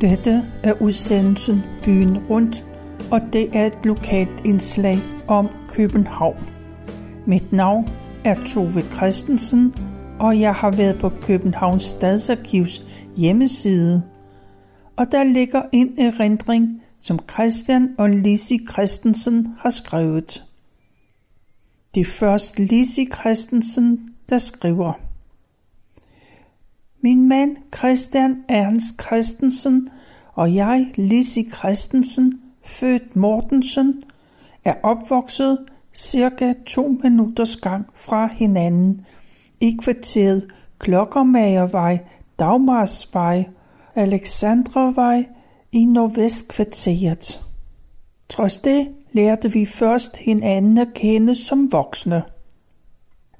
Dette 0.00 0.42
er 0.62 0.82
udsendelsen 0.82 1.62
Byen 1.84 2.18
Rundt, 2.18 2.64
og 3.10 3.20
det 3.32 3.56
er 3.56 3.66
et 3.66 3.86
lokalt 3.86 4.40
indslag 4.44 4.98
om 5.28 5.48
København. 5.68 6.48
Mit 7.26 7.52
navn 7.52 7.88
er 8.24 8.44
Tove 8.46 8.82
Christensen, 8.94 9.74
og 10.18 10.40
jeg 10.40 10.54
har 10.54 10.70
været 10.70 10.98
på 10.98 11.08
Københavns 11.08 11.82
Stadsarkivs 11.82 12.86
hjemmeside. 13.16 14.02
Og 14.96 15.12
der 15.12 15.24
ligger 15.24 15.62
en 15.72 15.98
erindring, 15.98 16.82
som 16.98 17.18
Christian 17.32 17.94
og 17.98 18.10
Lisi 18.10 18.58
Christensen 18.72 19.46
har 19.58 19.70
skrevet. 19.70 20.44
Det 21.94 22.00
er 22.00 22.10
først 22.10 22.58
Lisi 22.58 23.08
Christensen, 23.14 24.08
der 24.28 24.38
skriver. 24.38 25.09
Min 27.00 27.28
mand 27.28 27.56
Christian 27.76 28.44
Ernst 28.48 29.02
Christensen 29.02 29.88
og 30.34 30.54
jeg, 30.54 30.92
Lisi 30.96 31.50
Christensen, 31.50 32.40
født 32.64 33.16
Mortensen, 33.16 34.02
er 34.64 34.74
opvokset 34.82 35.58
cirka 35.94 36.52
to 36.66 36.98
minutters 37.02 37.56
gang 37.56 37.86
fra 37.94 38.26
hinanden 38.32 39.06
i 39.60 39.76
kvarteret 39.82 40.46
Klokkermagervej, 40.78 41.98
Dagmarsvej, 42.38 43.44
Alexandrevej 43.94 45.26
i 45.72 45.84
Nordvestkvarteret. 45.84 47.46
Trods 48.28 48.60
det 48.60 48.88
lærte 49.12 49.52
vi 49.52 49.66
først 49.66 50.18
hinanden 50.18 50.78
at 50.78 50.94
kende 50.94 51.34
som 51.34 51.72
voksne. 51.72 52.22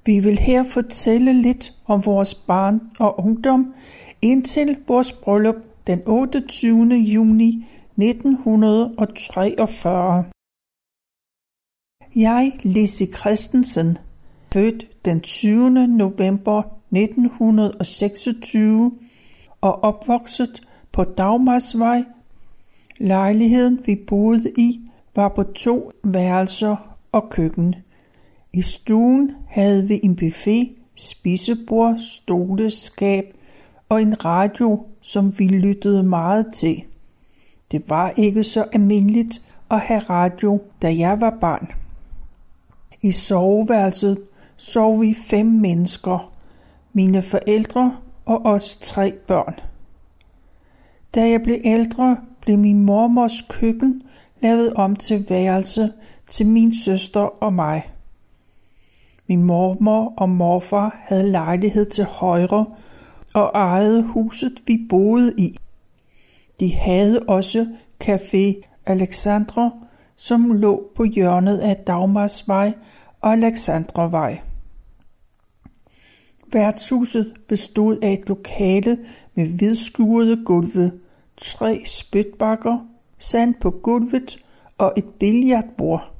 Vi 0.06 0.20
vil 0.20 0.38
her 0.38 0.62
fortælle 0.62 1.42
lidt 1.42 1.72
om 1.86 2.06
vores 2.06 2.34
barn 2.34 2.80
og 2.98 3.18
ungdom 3.18 3.74
indtil 4.22 4.76
vores 4.88 5.12
bryllup 5.12 5.56
den 5.86 6.02
28. 6.06 6.94
juni 6.94 7.66
1943. 7.96 10.24
Jeg, 12.16 12.52
Lise 12.62 13.06
Christensen, 13.06 13.98
født 14.52 15.04
den 15.04 15.20
20. 15.20 15.88
november 15.88 16.62
1926 16.90 18.92
og 19.60 19.84
opvokset 19.84 20.62
på 20.92 21.04
Dagmarsvej. 21.04 22.04
Lejligheden, 22.98 23.80
vi 23.86 23.96
boede 24.06 24.50
i, 24.56 24.80
var 25.16 25.28
på 25.28 25.42
to 25.42 25.92
værelser 26.04 26.96
og 27.12 27.30
køkken. 27.30 27.74
I 28.52 28.62
stuen 28.62 29.32
havde 29.48 29.88
vi 29.88 30.00
en 30.02 30.16
buffet, 30.16 30.70
spisebord, 30.94 31.98
stole, 31.98 32.70
skab 32.70 33.24
og 33.88 34.02
en 34.02 34.24
radio, 34.24 34.86
som 35.00 35.38
vi 35.38 35.48
lyttede 35.48 36.02
meget 36.02 36.46
til. 36.54 36.82
Det 37.72 37.90
var 37.90 38.12
ikke 38.16 38.44
så 38.44 38.64
almindeligt 38.72 39.42
at 39.70 39.80
have 39.80 40.00
radio, 40.00 40.60
da 40.82 40.96
jeg 40.98 41.20
var 41.20 41.36
barn. 41.40 41.68
I 43.02 43.12
soveværelset 43.12 44.18
sov 44.56 45.02
vi 45.02 45.14
fem 45.14 45.46
mennesker, 45.46 46.32
mine 46.92 47.22
forældre 47.22 47.96
og 48.26 48.44
os 48.44 48.76
tre 48.76 49.12
børn. 49.12 49.54
Da 51.14 51.28
jeg 51.28 51.42
blev 51.42 51.56
ældre, 51.64 52.16
blev 52.40 52.58
min 52.58 52.84
mormors 52.84 53.42
køkken 53.48 54.02
lavet 54.42 54.74
om 54.74 54.96
til 54.96 55.26
værelse 55.28 55.92
til 56.30 56.46
min 56.46 56.74
søster 56.74 57.42
og 57.42 57.52
mig. 57.52 57.89
Min 59.30 59.42
mormor 59.42 60.14
og 60.16 60.28
morfar 60.28 61.04
havde 61.08 61.30
lejlighed 61.30 61.86
til 61.86 62.04
højre 62.04 62.66
og 63.34 63.50
ejede 63.54 64.02
huset, 64.02 64.62
vi 64.66 64.86
boede 64.88 65.34
i. 65.38 65.56
De 66.60 66.74
havde 66.74 67.20
også 67.28 67.66
Café 68.04 68.62
Alexandra, 68.86 69.70
som 70.16 70.52
lå 70.52 70.90
på 70.96 71.04
hjørnet 71.04 71.58
af 71.58 71.76
Dagmarsvej 71.76 72.74
og 73.20 73.32
Alexandravej. 73.32 74.40
Værtshuset 76.52 77.34
bestod 77.48 77.98
af 78.02 78.12
et 78.12 78.28
lokale 78.28 78.98
med 79.34 79.46
hvidskurede 79.46 80.44
gulve, 80.44 80.92
tre 81.36 81.82
spytbakker, 81.86 82.78
sand 83.18 83.54
på 83.54 83.70
gulvet 83.70 84.38
og 84.78 84.92
et 84.96 85.06
billardbord. 85.20 86.12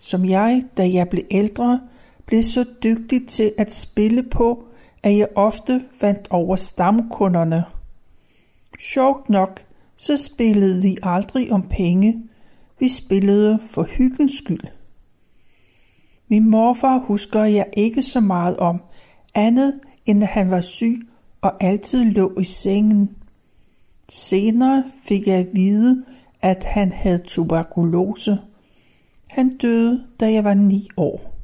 Som 0.00 0.24
jeg, 0.24 0.62
da 0.76 0.92
jeg 0.92 1.08
blev 1.08 1.22
ældre, 1.30 1.80
blev 2.32 2.42
så 2.42 2.64
dygtig 2.82 3.28
til 3.28 3.52
at 3.58 3.74
spille 3.74 4.22
på, 4.22 4.64
at 5.02 5.16
jeg 5.16 5.28
ofte 5.34 5.84
vandt 6.00 6.28
over 6.30 6.56
stamkunderne. 6.56 7.64
Sjovt 8.80 9.28
nok, 9.28 9.64
så 9.96 10.16
spillede 10.16 10.82
vi 10.82 10.96
aldrig 11.02 11.52
om 11.52 11.62
penge. 11.62 12.22
Vi 12.80 12.88
spillede 12.88 13.58
for 13.66 13.82
hyggens 13.82 14.32
skyld. 14.32 14.60
Min 16.28 16.50
morfar 16.50 16.98
husker 16.98 17.44
jeg 17.44 17.66
ikke 17.76 18.02
så 18.02 18.20
meget 18.20 18.56
om, 18.56 18.82
andet 19.34 19.80
end 20.06 20.22
at 20.22 20.28
han 20.28 20.50
var 20.50 20.60
syg 20.60 21.08
og 21.40 21.64
altid 21.64 22.04
lå 22.04 22.38
i 22.38 22.44
sengen. 22.44 23.16
Senere 24.08 24.84
fik 25.04 25.26
jeg 25.26 25.36
at 25.36 25.48
vide, 25.54 26.02
at 26.42 26.64
han 26.64 26.92
havde 26.92 27.22
tuberkulose. 27.26 28.38
Han 29.30 29.48
døde, 29.50 30.04
da 30.20 30.32
jeg 30.32 30.44
var 30.44 30.54
ni 30.54 30.88
år. 30.96 31.41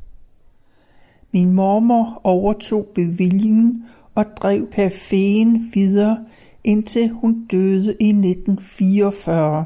Min 1.33 1.53
mormor 1.53 2.21
overtog 2.25 2.87
bevillingen 2.95 3.85
og 4.15 4.25
drev 4.37 4.69
caféen 4.75 5.73
videre, 5.73 6.25
indtil 6.65 7.09
hun 7.09 7.47
døde 7.51 7.97
i 8.01 8.09
1944. 8.09 9.65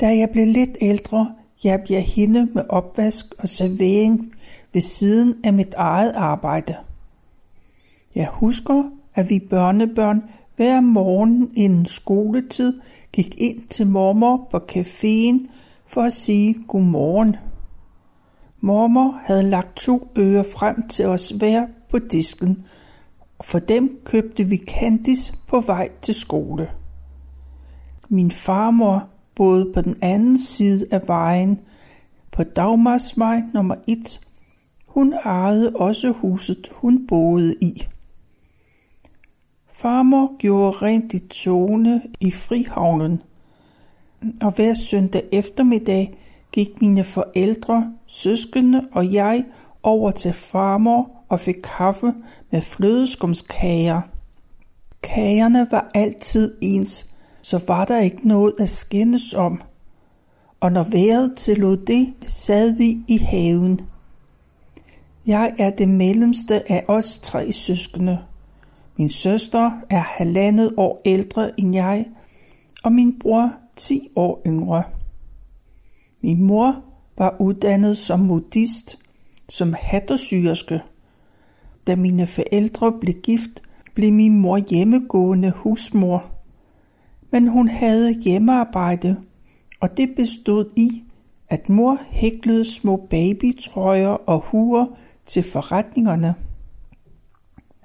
Da 0.00 0.06
jeg 0.06 0.28
blev 0.32 0.46
lidt 0.46 0.78
ældre, 0.80 1.34
hjalp 1.62 1.90
jeg 1.90 2.02
hende 2.02 2.48
med 2.54 2.62
opvask 2.68 3.34
og 3.38 3.48
servering 3.48 4.32
ved 4.72 4.80
siden 4.80 5.34
af 5.44 5.52
mit 5.52 5.74
eget 5.74 6.12
arbejde. 6.12 6.76
Jeg 8.14 8.28
husker, 8.32 8.90
at 9.14 9.30
vi 9.30 9.38
børnebørn 9.38 10.22
hver 10.56 10.80
morgen 10.80 11.50
inden 11.54 11.86
skoletid 11.86 12.80
gik 13.12 13.34
ind 13.38 13.68
til 13.68 13.86
mormor 13.86 14.48
på 14.50 14.58
caféen 14.72 15.46
for 15.86 16.02
at 16.02 16.12
sige 16.12 16.54
godmorgen. 16.68 17.36
Mormor 18.64 19.20
havde 19.24 19.50
lagt 19.50 19.76
to 19.76 20.08
øre 20.16 20.44
frem 20.44 20.88
til 20.88 21.06
os 21.06 21.30
hver 21.30 21.66
på 21.88 21.98
disken, 21.98 22.64
og 23.38 23.44
for 23.44 23.58
dem 23.58 24.00
købte 24.04 24.44
vi 24.44 24.56
candies 24.56 25.32
på 25.46 25.60
vej 25.60 25.88
til 26.02 26.14
skole. 26.14 26.70
Min 28.08 28.30
farmor 28.30 29.08
boede 29.34 29.72
på 29.74 29.80
den 29.80 29.96
anden 30.02 30.38
side 30.38 30.86
af 30.90 31.08
vejen, 31.08 31.60
på 32.32 32.42
Dagmarsvej 32.42 33.42
nummer 33.54 33.74
1. 33.86 34.20
Hun 34.88 35.12
ejede 35.24 35.72
også 35.74 36.12
huset, 36.12 36.68
hun 36.72 37.06
boede 37.06 37.54
i. 37.60 37.86
Farmor 39.72 40.36
gjorde 40.38 40.76
rent 40.76 41.14
i 41.14 41.28
togene 41.28 42.02
i 42.20 42.30
Frihavnen, 42.30 43.22
og 44.40 44.52
hver 44.52 44.74
søndag 44.74 45.22
eftermiddag 45.32 46.12
gik 46.52 46.80
mine 46.80 47.04
forældre, 47.04 47.92
søskende 48.06 48.88
og 48.92 49.12
jeg 49.12 49.44
over 49.82 50.10
til 50.10 50.32
farmor 50.32 51.10
og 51.28 51.40
fik 51.40 51.56
kaffe 51.78 52.14
med 52.50 52.60
flødeskumskager. 52.60 54.00
Kagerne 55.02 55.66
var 55.70 55.90
altid 55.94 56.54
ens, 56.60 57.14
så 57.42 57.64
var 57.68 57.84
der 57.84 57.98
ikke 57.98 58.28
noget 58.28 58.52
at 58.60 58.68
skændes 58.68 59.34
om. 59.34 59.62
Og 60.60 60.72
når 60.72 60.82
vejret 60.82 61.34
tillod 61.36 61.76
det, 61.76 62.14
sad 62.26 62.72
vi 62.72 62.98
i 63.08 63.18
haven. 63.18 63.80
Jeg 65.26 65.54
er 65.58 65.70
det 65.70 65.88
mellemste 65.88 66.72
af 66.72 66.84
os 66.88 67.18
tre 67.18 67.52
søskende. 67.52 68.18
Min 68.96 69.10
søster 69.10 69.70
er 69.90 70.00
halvandet 70.00 70.72
år 70.76 71.00
ældre 71.04 71.60
end 71.60 71.74
jeg, 71.74 72.06
og 72.84 72.92
min 72.92 73.18
bror 73.18 73.52
10 73.76 74.08
år 74.16 74.42
yngre. 74.46 74.82
Min 76.22 76.42
mor 76.42 76.84
var 77.18 77.36
uddannet 77.40 77.98
som 77.98 78.20
modist, 78.20 78.98
som 79.48 79.74
hattersyerske. 79.78 80.80
Da 81.86 81.96
mine 81.96 82.26
forældre 82.26 82.92
blev 83.00 83.14
gift, 83.14 83.62
blev 83.94 84.12
min 84.12 84.38
mor 84.38 84.56
hjemmegående 84.70 85.50
husmor. 85.50 86.24
Men 87.30 87.48
hun 87.48 87.68
havde 87.68 88.20
hjemmearbejde, 88.20 89.16
og 89.80 89.96
det 89.96 90.08
bestod 90.16 90.70
i, 90.76 91.02
at 91.48 91.68
mor 91.68 91.98
hæklede 92.10 92.64
små 92.64 92.96
babytrøjer 93.10 94.08
og 94.08 94.40
huer 94.40 94.86
til 95.26 95.42
forretningerne. 95.42 96.34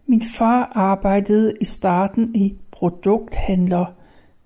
Min 0.08 0.22
far 0.22 0.72
arbejdede 0.76 1.54
i 1.62 1.66
starten 1.66 2.36
i 2.36 2.56
produkthandler, 2.72 3.86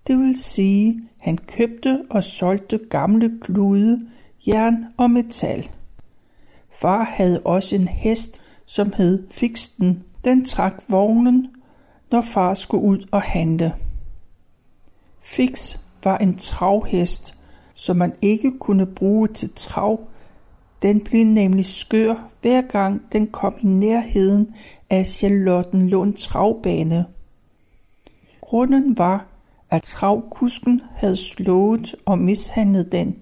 det 0.07 0.19
vil 0.19 0.41
sige, 0.41 0.95
han 1.21 1.37
købte 1.37 2.01
og 2.09 2.23
solgte 2.23 2.79
gamle 2.89 3.31
klude, 3.41 3.99
jern 4.47 4.85
og 4.97 5.11
metal. 5.11 5.69
Far 6.71 7.03
havde 7.03 7.39
også 7.39 7.75
en 7.75 7.87
hest, 7.87 8.41
som 8.65 8.93
hed 8.97 9.27
Fiksten. 9.31 10.03
Den 10.25 10.45
trak 10.45 10.83
vognen, 10.89 11.47
når 12.11 12.21
far 12.21 12.53
skulle 12.53 12.83
ud 12.83 13.07
og 13.11 13.21
handle. 13.21 13.73
Fix 15.21 15.77
var 16.03 16.17
en 16.17 16.37
travhest, 16.37 17.35
som 17.73 17.97
man 17.97 18.13
ikke 18.21 18.51
kunne 18.59 18.85
bruge 18.85 19.27
til 19.27 19.49
trav. 19.55 19.99
Den 20.81 20.99
blev 21.03 21.25
nemlig 21.25 21.65
skør, 21.65 22.29
hver 22.41 22.61
gang 22.61 23.01
den 23.11 23.27
kom 23.27 23.55
i 23.63 23.67
nærheden 23.67 24.55
af 24.89 25.05
Charlottenlund 25.07 26.13
travbane. 26.13 27.05
Grunden 28.41 28.97
var, 28.97 29.30
at 29.71 29.81
travkusken 29.81 30.81
havde 30.95 31.17
slået 31.17 31.95
og 32.05 32.19
mishandlet 32.19 32.91
den, 32.91 33.17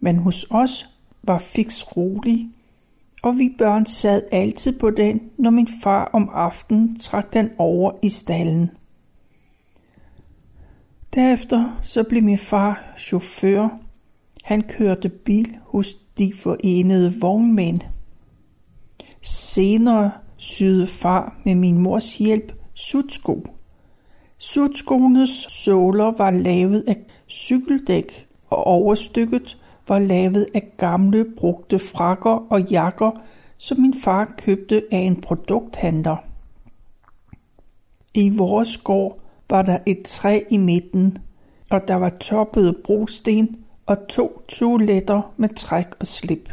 men 0.00 0.16
hos 0.16 0.46
os 0.50 0.88
var 1.22 1.38
Fix 1.38 1.84
rolig, 1.96 2.50
og 3.22 3.38
vi 3.38 3.54
børn 3.58 3.86
sad 3.86 4.22
altid 4.32 4.78
på 4.78 4.90
den, 4.90 5.20
når 5.38 5.50
min 5.50 5.68
far 5.82 6.04
om 6.12 6.30
aftenen 6.32 6.98
trak 6.98 7.32
den 7.32 7.50
over 7.58 7.92
i 8.02 8.08
stallen. 8.08 8.70
Derefter 11.14 11.78
så 11.82 12.02
blev 12.02 12.22
min 12.22 12.38
far 12.38 12.94
chauffør. 12.98 13.68
Han 14.44 14.60
kørte 14.60 15.08
bil 15.08 15.58
hos 15.62 15.94
de 15.94 16.32
forenede 16.34 17.12
vognmænd. 17.20 17.80
Senere 19.22 20.10
syede 20.36 20.86
far 20.86 21.40
med 21.44 21.54
min 21.54 21.78
mors 21.78 22.18
hjælp 22.18 22.52
sutsko. 22.74 23.44
Sutskoenes 24.42 25.46
såler 25.48 26.16
var 26.18 26.30
lavet 26.30 26.84
af 26.88 26.96
cykeldæk, 27.30 28.28
og 28.50 28.66
overstykket 28.66 29.58
var 29.88 29.98
lavet 29.98 30.46
af 30.54 30.72
gamle 30.78 31.26
brugte 31.36 31.78
frakker 31.78 32.46
og 32.50 32.60
jakker, 32.60 33.10
som 33.58 33.80
min 33.80 33.94
far 33.94 34.34
købte 34.38 34.82
af 34.92 34.98
en 34.98 35.20
produkthandler. 35.20 36.16
I 38.14 38.36
vores 38.38 38.78
gård 38.78 39.20
var 39.50 39.62
der 39.62 39.78
et 39.86 40.02
træ 40.04 40.42
i 40.50 40.56
midten, 40.56 41.18
og 41.70 41.88
der 41.88 41.94
var 41.94 42.10
toppede 42.10 42.74
brosten 42.84 43.64
og 43.86 44.08
to 44.08 44.42
toiletter 44.48 45.34
med 45.36 45.48
træk 45.48 45.86
og 45.98 46.06
slip. 46.06 46.50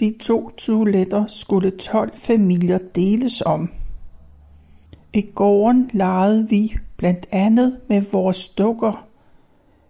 De 0.00 0.14
to 0.20 0.50
toiletter 0.50 1.26
skulle 1.26 1.70
12 1.70 2.16
familier 2.16 2.78
deles 2.94 3.42
om. 3.46 3.70
I 5.12 5.20
gården 5.34 5.90
legede 5.92 6.48
vi 6.48 6.76
blandt 6.96 7.26
andet 7.30 7.80
med 7.88 8.02
vores 8.12 8.48
dukker. 8.48 9.06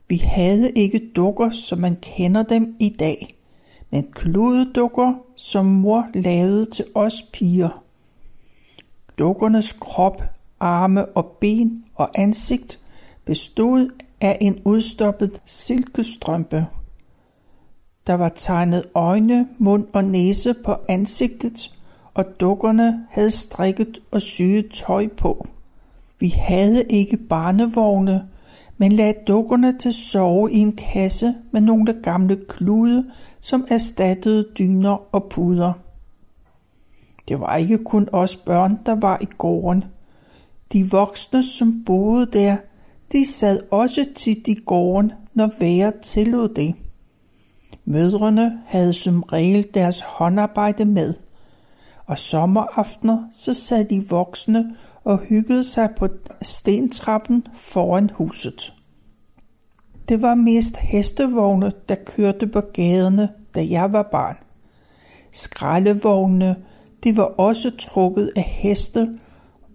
Vi 0.09 0.17
havde 0.17 0.71
ikke 0.71 1.11
dukker, 1.17 1.51
som 1.51 1.81
man 1.81 1.97
kender 1.97 2.43
dem 2.43 2.77
i 2.79 2.89
dag, 2.89 3.35
men 3.91 4.07
kludedukker, 4.13 5.15
som 5.37 5.67
mor 5.67 6.09
lavede 6.15 6.67
til 6.67 6.85
os 6.95 7.23
piger. 7.33 7.83
Dukkernes 9.19 9.73
krop 9.73 10.23
arme 10.61 11.07
og 11.07 11.37
ben 11.41 11.85
og 11.95 12.11
ansigt 12.15 12.81
bestod 13.25 13.91
af 14.21 14.39
en 14.41 14.63
udstoppet 14.65 15.43
silkestrømpe. 15.45 16.67
Der 18.07 18.15
var 18.15 18.29
tegnet 18.29 18.85
øjne, 18.95 19.49
mund 19.59 19.87
og 19.93 20.05
næse 20.05 20.55
på 20.65 20.77
ansigtet, 20.89 21.80
og 22.21 22.41
dukkerne 22.41 23.07
havde 23.11 23.31
strikket 23.31 23.99
og 24.11 24.21
syet 24.21 24.71
tøj 24.71 25.09
på. 25.09 25.47
Vi 26.19 26.29
havde 26.29 26.85
ikke 26.91 27.17
barnevogne, 27.17 28.29
men 28.79 28.93
lagde 28.93 29.15
dukkerne 29.29 29.79
til 29.79 29.93
sove 29.93 30.53
i 30.53 30.59
en 30.59 30.77
kasse 30.77 31.35
med 31.51 31.61
nogle 31.61 31.95
gamle 32.03 32.37
klude, 32.49 33.09
som 33.41 33.67
erstattede 33.69 34.47
dyner 34.59 35.15
og 35.15 35.25
puder. 35.31 35.73
Det 37.29 37.41
var 37.41 37.57
ikke 37.57 37.79
kun 37.79 38.09
os 38.13 38.37
børn, 38.37 38.79
der 38.87 38.95
var 38.95 39.19
i 39.21 39.29
gården– 39.39 39.85
de 40.73 40.91
voksne, 40.91 41.43
som 41.43 41.85
boede 41.87 42.27
der, 42.27 42.57
de 43.13 43.27
sad 43.27 43.61
også 43.71 44.05
tit 44.15 44.49
i 44.49 44.55
gården, 44.55 45.13
når 45.35 45.51
vejret 45.61 45.95
tillod 46.03 46.49
det. 46.49 46.75
Mødrene 47.85 48.61
havde 48.67 48.93
som 48.93 49.23
regel 49.23 49.67
deres 49.75 50.01
håndarbejde 50.01 50.85
med, 50.85 51.15
og 52.11 52.19
sommeraftener 52.19 53.19
så 53.35 53.53
sad 53.55 53.85
de 53.85 54.05
voksne 54.11 54.77
og 55.05 55.19
hyggede 55.19 55.63
sig 55.63 55.91
på 55.99 56.09
stentrappen 56.43 57.47
foran 57.55 58.11
huset. 58.15 58.75
Det 60.09 60.23
var 60.23 60.35
mest 60.35 60.77
hestevogne, 60.77 61.73
der 61.89 61.95
kørte 61.95 62.47
på 62.47 62.61
gaderne, 62.61 63.29
da 63.55 63.67
jeg 63.71 63.93
var 63.93 64.09
barn. 64.13 64.37
Skraldevogne, 65.33 66.57
de 67.05 67.17
var 67.17 67.25
også 67.25 67.71
trukket 67.79 68.31
af 68.37 68.43
heste 68.43 69.19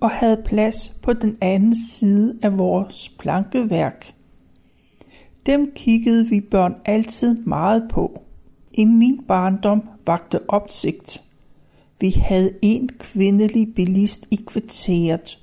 og 0.02 0.12
havde 0.12 0.44
plads 0.46 1.00
på 1.04 1.14
den 1.14 1.38
anden 1.42 1.76
side 1.76 2.40
af 2.42 2.58
vores 2.58 3.10
plankeværk. 3.10 4.14
Dem 5.46 5.72
kiggede 5.76 6.28
vi 6.28 6.42
børn 6.42 6.76
altid 6.86 7.38
meget 7.38 7.88
på. 7.90 8.22
I 8.74 8.86
min 8.86 9.24
barndom 9.28 9.90
vagte 10.08 10.50
opsigt. 10.50 11.25
Vi 12.02 12.10
havde 12.10 12.52
en 12.62 12.90
kvindelig 13.00 13.76
bilist 13.76 14.28
i 14.32 14.36
kvarteret, 14.48 15.40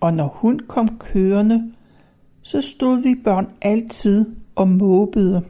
og 0.00 0.12
når 0.12 0.26
hun 0.34 0.58
kom 0.58 0.98
kørende, 0.98 1.72
så 2.42 2.60
stod 2.60 3.02
vi 3.02 3.14
børn 3.24 3.46
altid 3.62 4.36
og 4.54 4.68
måbede. 4.68 5.44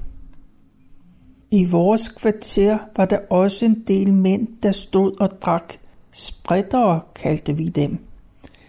I 1.50 1.64
vores 1.64 2.08
kvarter 2.08 2.78
var 2.96 3.04
der 3.04 3.18
også 3.30 3.64
en 3.64 3.84
del 3.86 4.12
mænd, 4.12 4.48
der 4.62 4.72
stod 4.72 5.20
og 5.20 5.30
drak. 5.42 5.74
Sprittere 6.10 7.00
kaldte 7.14 7.56
vi 7.56 7.68
dem. 7.68 7.98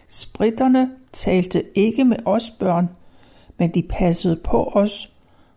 Spritterne 0.07 0.91
talte 1.13 1.63
ikke 1.77 2.05
med 2.05 2.17
os 2.25 2.51
børn, 2.51 2.89
men 3.59 3.73
de 3.73 3.83
passede 3.89 4.35
på 4.35 4.71
os, 4.73 5.13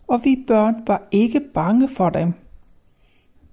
og 0.07 0.21
vi 0.25 0.45
børn 0.47 0.75
var 0.87 1.09
ikke 1.11 1.41
bange 1.55 1.89
for 1.89 2.11
dem. 2.11 2.33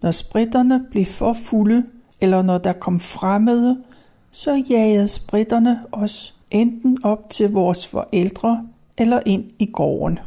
Når 0.01 0.11
spritterne 0.11 0.85
blev 0.91 1.05
for 1.05 1.33
fulde, 1.33 1.83
eller 2.23 2.41
når 2.41 2.57
der 2.57 2.73
kom 2.73 2.99
fremmede, 2.99 3.83
så 4.31 4.63
jagede 4.69 5.07
spritterne 5.07 5.79
os 5.91 6.35
enten 6.51 6.97
op 7.03 7.29
til 7.29 7.51
vores 7.51 7.87
forældre 7.87 8.67
eller 8.97 9.19
ind 9.25 9.51
i 9.59 9.65
gården. 9.65 10.19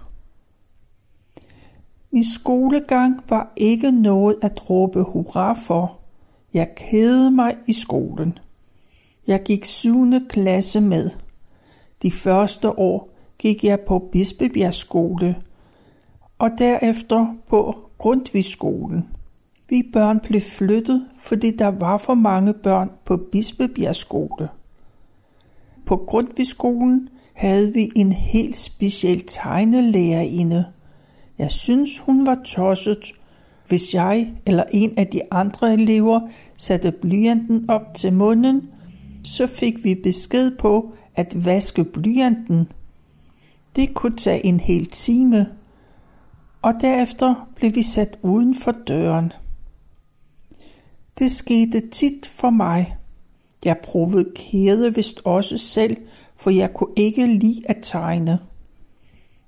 Min 2.11 2.25
skolegang 2.25 3.21
var 3.29 3.53
ikke 3.57 3.91
noget 3.91 4.37
at 4.43 4.71
råbe 4.71 5.03
hurra 5.03 5.53
for. 5.53 5.99
Jeg 6.55 6.75
kædede 6.77 7.31
mig 7.31 7.57
i 7.67 7.73
skolen. 7.73 8.39
Jeg 9.27 9.43
gik 9.43 9.65
7. 9.65 10.07
klasse 10.29 10.81
med. 10.81 11.11
De 12.03 12.11
første 12.11 12.79
år 12.79 13.11
gik 13.39 13.65
jeg 13.65 13.81
på 13.81 13.99
Bispebjerg 14.13 14.75
skole, 14.75 15.37
og 16.39 16.51
derefter 16.59 17.27
på 17.49 17.77
Grundtvigskolen. 17.99 19.16
Vi 19.69 19.83
børn 19.93 20.21
blev 20.21 20.41
flyttet, 20.41 21.07
fordi 21.19 21.57
der 21.57 21.67
var 21.67 21.99
for 21.99 22.15
mange 22.15 22.55
børn 22.55 22.91
på 23.05 23.17
Bispebjerg 23.17 23.97
skole. 23.97 24.49
På 25.87 25.97
Grundtvigskolen 25.97 27.09
havde 27.35 27.75
vi 27.75 27.91
en 27.97 28.13
helt 28.13 28.57
speciel 28.57 29.25
tegnelærerinde. 29.27 30.65
Jeg 31.39 31.51
synes, 31.51 31.99
hun 31.99 32.27
var 32.27 32.39
tosset, 32.45 33.13
hvis 33.69 33.95
jeg 33.95 34.35
eller 34.47 34.65
en 34.73 34.99
af 34.99 35.07
de 35.07 35.21
andre 35.31 35.73
elever 35.75 36.21
satte 36.59 36.93
blyanten 36.93 37.71
op 37.71 37.95
til 37.95 38.13
munden 38.13 38.71
så 39.27 39.47
fik 39.47 39.85
vi 39.85 39.95
besked 39.95 40.57
på 40.59 40.95
at 41.15 41.45
vaske 41.45 41.85
blyanten. 41.85 42.73
Det 43.77 43.95
kunne 43.95 44.17
tage 44.17 44.47
en 44.47 44.61
hel 44.61 44.87
time, 44.87 45.47
og 46.63 46.75
derefter 46.81 47.49
blev 47.57 47.75
vi 47.75 47.83
sat 47.83 48.19
uden 48.23 48.55
for 48.55 48.75
døren. 48.89 49.33
Det 51.19 51.31
skete 51.31 51.89
tit 51.91 52.27
for 52.27 52.51
mig. 52.51 52.97
Jeg 53.65 53.79
provokerede 53.83 54.95
vist 54.95 55.21
også 55.25 55.59
selv, 55.59 55.97
for 56.37 56.51
jeg 56.51 56.75
kunne 56.75 56.95
ikke 56.97 57.27
lide 57.27 57.63
at 57.69 57.77
tegne. 57.83 58.39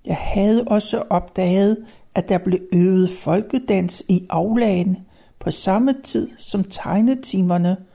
Jeg 0.04 0.16
havde 0.16 0.64
også 0.64 1.02
opdaget, 1.10 1.76
at 2.14 2.28
der 2.28 2.38
blev 2.38 2.58
øvet 2.72 3.10
folkedans 3.10 4.04
i 4.08 4.26
aflagen 4.30 4.96
på 5.38 5.50
samme 5.50 5.94
tid 6.04 6.28
som 6.38 6.64
tegnetimerne– 6.64 7.76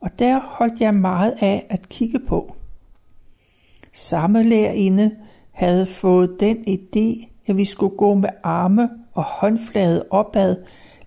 og 0.00 0.18
der 0.18 0.40
holdt 0.40 0.80
jeg 0.80 0.94
meget 0.94 1.34
af 1.40 1.66
at 1.70 1.88
kigge 1.88 2.18
på. 2.18 2.54
Samme 3.92 4.42
lærerinde 4.42 5.16
havde 5.52 5.86
fået 5.86 6.36
den 6.40 6.56
idé, 6.56 7.28
at 7.46 7.56
vi 7.56 7.64
skulle 7.64 7.96
gå 7.96 8.14
med 8.14 8.28
arme 8.42 8.90
og 9.14 9.22
håndflade 9.24 10.04
opad, 10.10 10.56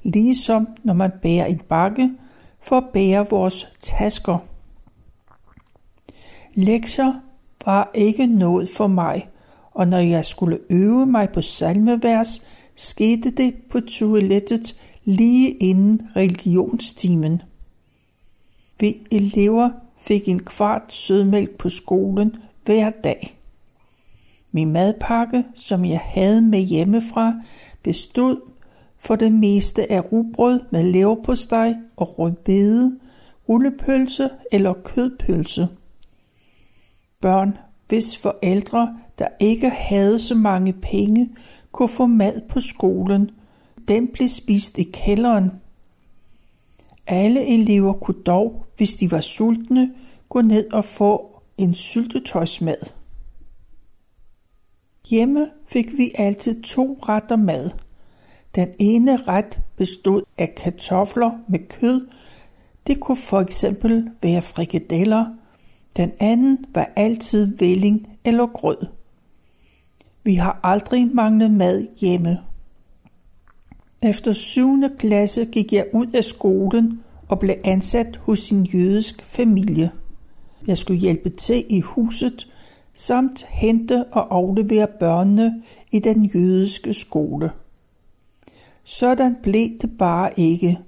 ligesom 0.04 0.68
når 0.84 0.94
man 0.94 1.12
bærer 1.22 1.46
en 1.46 1.62
bakke 1.70 2.12
for 2.60 2.78
at 2.78 2.90
bære 2.94 3.30
vores 3.30 3.68
tasker. 3.80 4.38
Lektier 6.54 7.14
var 7.66 7.92
ikke 7.94 8.28
noget 8.28 8.70
for 8.78 8.88
mig, 8.88 9.30
og 9.72 9.88
når 9.88 9.98
jeg 9.98 10.26
skulle 10.26 10.60
øve 10.70 11.06
mig 11.06 11.30
på 11.30 11.42
salmevers, 11.42 12.48
skete 12.76 13.32
det 13.32 13.54
på 13.72 13.80
toilettet 13.80 14.76
lige 15.04 15.52
inden 15.52 16.02
religionstimen. 16.16 17.42
Vi 18.80 18.98
elever 19.12 19.70
fik 20.00 20.28
en 20.28 20.40
kvart 20.40 20.94
sødmælk 20.94 21.58
på 21.58 21.70
skolen 21.70 22.36
hver 22.66 22.90
dag. 22.90 23.38
Min 24.52 24.72
madpakke, 24.72 25.44
som 25.56 25.86
jeg 25.86 26.00
havde 26.04 26.42
med 26.42 26.60
hjemmefra, 26.60 27.34
bestod 27.84 28.51
for 29.04 29.16
det 29.16 29.32
meste 29.32 29.92
er 29.92 30.02
rugbrød 30.02 30.60
med 30.72 30.84
leverpostej 30.84 31.74
og 31.96 32.20
rødbede, 32.20 33.00
rullepølse 33.50 34.30
eller 34.52 34.74
kødpølse. 34.74 35.68
Børn, 37.22 37.58
hvis 37.88 38.18
forældre, 38.18 38.98
der 39.20 39.28
ikke 39.40 39.70
havde 39.70 40.20
så 40.20 40.36
mange 40.36 40.74
penge, 40.74 41.30
kunne 41.72 41.90
få 41.90 42.06
mad 42.06 42.42
på 42.50 42.60
skolen, 42.60 43.32
den 43.88 44.08
blev 44.08 44.28
spist 44.28 44.78
i 44.78 44.84
kælderen. 44.84 45.52
Alle 47.08 47.48
elever 47.48 47.94
kunne 47.94 48.24
dog, 48.24 48.66
hvis 48.78 48.96
de 48.96 49.12
var 49.12 49.22
sultne, 49.22 49.94
gå 50.30 50.42
ned 50.42 50.74
og 50.74 50.86
få 50.86 51.42
en 51.58 51.74
syltetøjsmad. 51.74 52.94
Hjemme 55.10 55.48
fik 55.68 55.98
vi 55.98 56.12
altid 56.16 56.64
to 56.64 57.00
retter 57.08 57.36
mad. 57.36 57.70
Den 58.56 58.68
ene 58.80 59.18
ret 59.18 59.62
bestod 59.78 60.22
af 60.38 60.56
kartofler 60.58 61.32
med 61.48 61.60
kød. 61.70 62.08
Det 62.88 63.00
kunne 63.00 63.18
for 63.18 63.42
eksempel 63.42 64.10
være 64.22 64.42
frikadeller. 64.42 65.26
Den 65.98 66.12
anden 66.20 66.66
var 66.74 66.90
altid 66.96 67.58
velling 67.58 68.08
eller 68.26 68.48
grød. 68.48 68.78
Vi 70.24 70.36
har 70.36 70.60
aldrig 70.64 71.08
manglet 71.16 71.52
mad 71.52 71.88
hjemme. 71.98 72.38
Efter 74.04 74.32
7. 74.32 74.84
klasse 75.00 75.46
gik 75.46 75.74
jeg 75.74 75.86
ud 75.94 76.08
af 76.08 76.24
skolen 76.24 77.04
og 77.28 77.40
blev 77.40 77.56
ansat 77.64 78.18
hos 78.18 78.52
en 78.52 78.64
jødisk 78.64 79.26
familie. 79.26 79.92
Jeg 80.68 80.78
skulle 80.78 81.00
hjælpe 81.00 81.30
til 81.30 81.66
i 81.70 81.82
huset 81.82 82.48
samt 82.94 83.46
hente 83.50 84.06
og 84.12 84.36
aflevere 84.36 84.88
børnene 85.00 85.64
i 85.92 86.00
den 86.00 86.26
jødiske 86.26 86.94
skole. 86.94 87.52
Sådan 88.84 89.36
blev 89.44 89.70
det 89.82 89.98
bare 89.98 90.40
ikke. 90.40 90.80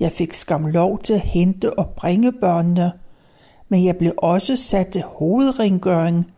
Jeg 0.00 0.12
fik 0.12 0.32
skam 0.32 0.66
lov 0.66 0.98
til 0.98 1.14
at 1.14 1.20
hente 1.20 1.78
og 1.78 1.88
bringe 1.96 2.32
børnene, 2.32 2.92
men 3.68 3.84
jeg 3.84 3.96
blev 3.96 4.12
også 4.16 4.56
sat 4.56 4.88
til 4.88 5.02
hovedrengøring, 5.02 6.32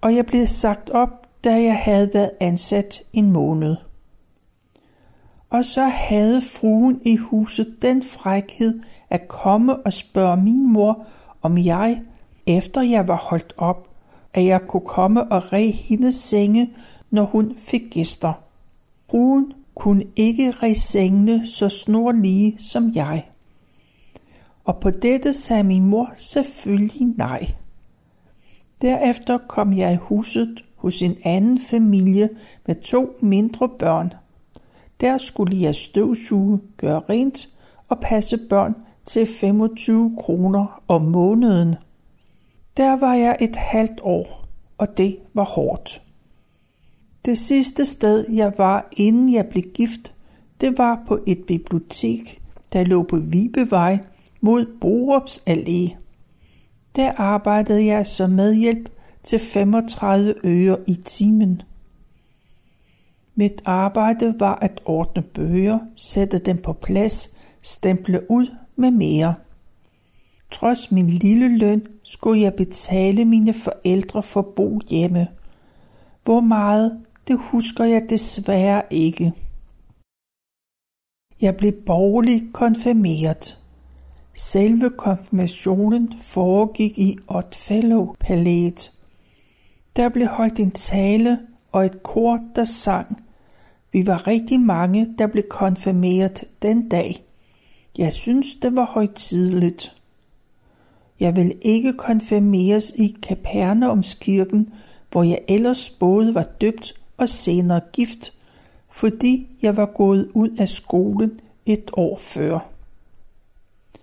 og 0.00 0.14
jeg 0.14 0.26
blev 0.26 0.46
sagt 0.46 0.90
op, 0.90 1.26
da 1.44 1.62
jeg 1.62 1.76
havde 1.76 2.10
været 2.14 2.30
ansat 2.40 3.02
en 3.12 3.32
måned. 3.32 3.76
Og 5.50 5.64
så 5.64 5.84
havde 5.84 6.42
fruen 6.42 7.00
i 7.04 7.16
huset 7.16 7.82
den 7.82 8.02
frækhed 8.02 8.80
at 9.10 9.28
komme 9.28 9.76
og 9.76 9.92
spørge 9.92 10.36
min 10.36 10.72
mor, 10.72 11.06
om 11.42 11.58
jeg, 11.58 12.00
efter 12.46 12.82
jeg 12.82 13.08
var 13.08 13.16
holdt 13.16 13.54
op, 13.58 13.88
at 14.34 14.44
jeg 14.44 14.60
kunne 14.68 14.86
komme 14.86 15.32
og 15.32 15.52
re 15.52 15.72
hendes 15.72 16.14
senge, 16.14 16.70
når 17.10 17.24
hun 17.24 17.56
fik 17.56 17.82
gæster. 17.90 18.32
Fruen 19.10 19.52
kunne 19.76 20.04
ikke 20.16 20.50
re 20.50 20.74
så 21.46 21.68
snorlige 21.68 22.58
som 22.58 22.92
jeg. 22.94 23.26
Og 24.64 24.80
på 24.80 24.90
dette 24.90 25.32
sagde 25.32 25.62
min 25.62 25.86
mor 25.86 26.10
selvfølgelig 26.14 27.06
nej. 27.16 27.46
Derefter 28.82 29.38
kom 29.48 29.76
jeg 29.76 29.92
i 29.92 29.96
huset 29.96 30.64
hos 30.76 31.02
en 31.02 31.16
anden 31.24 31.60
familie 31.60 32.30
med 32.66 32.74
to 32.74 33.16
mindre 33.20 33.68
børn. 33.78 34.12
Der 35.00 35.18
skulle 35.18 35.60
jeg 35.60 35.74
støvsuge, 35.74 36.60
gøre 36.76 37.02
rent 37.10 37.48
og 37.88 38.00
passe 38.00 38.38
børn 38.50 38.74
til 39.04 39.26
25 39.26 40.16
kroner 40.20 40.82
om 40.88 41.02
måneden. 41.02 41.74
Der 42.76 42.96
var 42.96 43.14
jeg 43.14 43.36
et 43.40 43.56
halvt 43.56 44.00
år, 44.02 44.46
og 44.78 44.98
det 44.98 45.16
var 45.34 45.44
hårdt. 45.44 46.05
Det 47.26 47.38
sidste 47.38 47.84
sted, 47.84 48.26
jeg 48.32 48.52
var, 48.58 48.88
inden 48.92 49.32
jeg 49.32 49.46
blev 49.46 49.62
gift, 49.62 50.14
det 50.60 50.78
var 50.78 51.02
på 51.08 51.18
et 51.26 51.38
bibliotek, 51.46 52.42
der 52.72 52.84
lå 52.84 53.02
på 53.02 53.16
Vibevej 53.16 53.98
mod 54.40 54.66
Borups 54.80 55.42
Allé. 55.50 55.96
Der 56.96 57.12
arbejdede 57.12 57.86
jeg 57.86 58.06
som 58.06 58.30
medhjælp 58.30 58.88
til 59.24 59.38
35 59.38 60.34
øre 60.44 60.78
i 60.86 60.94
timen. 60.94 61.62
Mit 63.34 63.62
arbejde 63.64 64.34
var 64.38 64.58
at 64.62 64.80
ordne 64.84 65.22
bøger, 65.22 65.78
sætte 65.96 66.38
dem 66.38 66.58
på 66.58 66.72
plads, 66.72 67.36
stemple 67.62 68.30
ud 68.30 68.46
med 68.76 68.90
mere. 68.90 69.34
Trods 70.50 70.92
min 70.92 71.06
lille 71.06 71.58
løn 71.58 71.86
skulle 72.02 72.40
jeg 72.40 72.54
betale 72.54 73.24
mine 73.24 73.52
forældre 73.52 74.22
for 74.22 74.40
at 74.40 74.54
bo 74.56 74.80
hjemme. 74.90 75.26
Hvor 76.24 76.40
meget, 76.40 77.00
det 77.28 77.38
husker 77.38 77.84
jeg 77.84 78.10
desværre 78.10 78.82
ikke. 78.90 79.32
Jeg 81.40 81.56
blev 81.56 81.72
borgerligt 81.86 82.44
konfirmeret. 82.52 83.58
Selve 84.34 84.90
konfirmationen 84.98 86.08
foregik 86.22 86.98
i 86.98 87.16
Oddfellow 87.28 88.14
Palæet. 88.20 88.92
Der 89.96 90.08
blev 90.08 90.26
holdt 90.26 90.60
en 90.60 90.70
tale 90.70 91.38
og 91.72 91.84
et 91.84 92.02
kor, 92.02 92.40
der 92.56 92.64
sang. 92.64 93.24
Vi 93.92 94.06
var 94.06 94.26
rigtig 94.26 94.60
mange, 94.60 95.14
der 95.18 95.26
blev 95.26 95.44
konfirmeret 95.50 96.44
den 96.62 96.88
dag. 96.88 97.14
Jeg 97.98 98.12
synes, 98.12 98.54
det 98.54 98.76
var 98.76 98.84
højtidligt. 98.84 99.96
Jeg 101.20 101.36
vil 101.36 101.58
ikke 101.62 101.92
konfirmeres 101.92 102.90
i 102.90 103.16
Kapernaumskirken, 103.22 104.72
hvor 105.10 105.22
jeg 105.22 105.38
ellers 105.48 105.90
både 105.90 106.34
var 106.34 106.42
døbt 106.42 106.94
og 107.16 107.28
senere 107.28 107.80
gift, 107.92 108.32
fordi 108.88 109.48
jeg 109.62 109.76
var 109.76 109.86
gået 109.86 110.30
ud 110.34 110.48
af 110.58 110.68
skolen 110.68 111.40
et 111.66 111.90
år 111.92 112.18
før. 112.18 112.58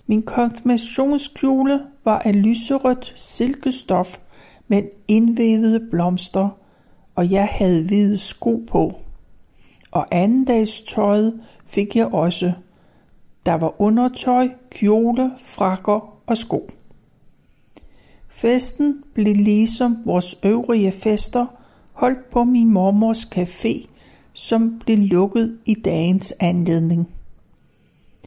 Min 0.07 0.23
konfirmationskjole 0.23 1.81
var 2.03 2.19
af 2.19 2.43
lyserødt 2.43 3.13
silkestof 3.15 4.17
med 4.67 4.83
indvævede 5.07 5.87
blomster, 5.91 6.49
og 7.15 7.31
jeg 7.31 7.47
havde 7.51 7.85
hvide 7.85 8.17
sko 8.17 8.63
på. 8.67 9.01
Og 9.91 10.07
andendags 10.11 10.81
tøjet 10.81 11.41
fik 11.65 11.95
jeg 11.95 12.13
også. 12.13 12.53
Der 13.45 13.53
var 13.53 13.81
undertøj, 13.81 14.49
kjole, 14.71 15.31
frakker 15.37 16.19
og 16.25 16.37
sko. 16.37 16.69
Festen 18.29 19.03
blev 19.13 19.35
ligesom 19.35 19.97
vores 20.05 20.35
øvrige 20.43 20.91
fester 20.91 21.45
holdt 21.93 22.29
på 22.29 22.43
min 22.43 22.69
mormors 22.69 23.25
café, 23.35 23.87
som 24.33 24.79
blev 24.79 24.97
lukket 24.97 25.57
i 25.65 25.73
dagens 25.73 26.33
anledning. 26.39 27.09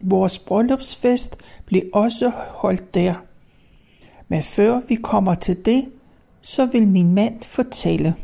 Vores 0.02 0.38
bryllupsfest 0.38 1.42
blev 1.66 1.82
også 1.92 2.32
holdt 2.34 2.94
der. 2.94 3.14
Men 4.28 4.42
før 4.42 4.80
vi 4.88 4.94
kommer 4.94 5.34
til 5.34 5.64
det, 5.64 5.84
så 6.40 6.66
vil 6.66 6.88
min 6.88 7.14
mand 7.14 7.42
fortælle. 7.42 8.14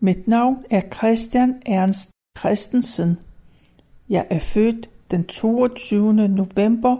Mit 0.00 0.28
navn 0.28 0.56
er 0.70 0.80
Christian 0.94 1.62
Ernst 1.66 2.10
Christensen. 2.38 3.18
Jeg 4.08 4.26
er 4.30 4.38
født 4.38 4.90
den 5.10 5.24
22. 5.24 6.14
november 6.14 6.96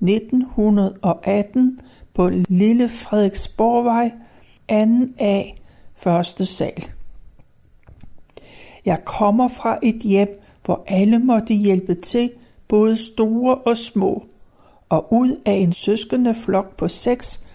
1918 0.00 1.78
på 2.14 2.28
Lille 2.48 2.88
Frederiksborgvej, 2.88 4.12
2. 4.68 4.74
A, 5.18 5.42
første 5.94 6.46
sal. 6.46 6.84
Jeg 8.84 9.04
kommer 9.04 9.48
fra 9.48 9.78
et 9.82 10.02
hjem, 10.02 10.40
hvor 10.64 10.84
alle 10.86 11.18
måtte 11.18 11.54
hjælpe 11.54 11.94
til, 11.94 12.30
både 12.68 12.96
store 12.96 13.54
og 13.54 13.76
små, 13.76 14.26
og 14.88 15.12
ud 15.12 15.40
af 15.44 15.52
en 15.52 15.72
søskende 15.72 16.34
flok 16.34 16.76
på 16.76 16.88
seks 16.88 17.46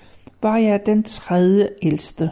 var 0.41 0.57
jeg 0.57 0.85
den 0.85 1.03
tredje 1.03 1.69
ældste. 1.81 2.31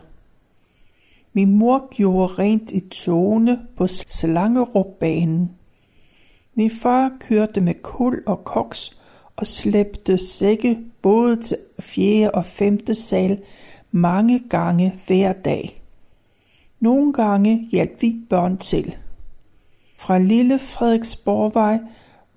Min 1.33 1.57
mor 1.57 1.88
gjorde 1.91 2.33
rent 2.33 2.71
i 2.71 2.89
togene 2.89 3.59
på 3.75 3.88
Slangerupbanen. 3.88 5.55
Min 6.55 6.71
far 6.71 7.12
kørte 7.19 7.62
med 7.62 7.74
kul 7.83 8.24
og 8.25 8.43
koks 8.43 9.00
og 9.36 9.48
slæbte 9.48 10.17
sække 10.17 10.79
både 11.01 11.36
til 11.36 11.57
fjerde 11.79 12.31
og 12.31 12.45
femte 12.45 12.95
sal 12.95 13.39
mange 13.91 14.39
gange 14.50 15.00
hver 15.08 15.34
dag. 15.34 15.81
Nogle 16.79 17.13
gange 17.13 17.67
hjalp 17.72 18.01
vi 18.01 18.15
børn 18.29 18.58
til. 18.58 18.96
Fra 19.98 20.17
lille 20.17 20.60
Frederiksborgvej, 20.60 21.79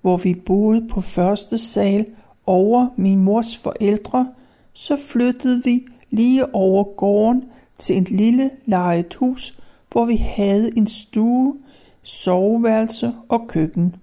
hvor 0.01 0.17
vi 0.17 0.33
boede 0.45 0.87
på 0.87 1.01
første 1.01 1.57
sal 1.57 2.05
over 2.45 2.87
min 2.97 3.23
mors 3.23 3.57
forældre, 3.57 4.27
så 4.73 4.97
flyttede 4.97 5.61
vi 5.63 5.85
lige 6.09 6.55
over 6.55 6.83
gården 6.95 7.43
til 7.77 7.97
et 7.97 8.11
lille 8.11 8.51
lejet 8.65 9.13
hus, 9.13 9.59
hvor 9.91 10.05
vi 10.05 10.15
havde 10.15 10.77
en 10.77 10.87
stue, 10.87 11.57
soveværelse 12.03 13.13
og 13.29 13.47
køkken. 13.47 13.95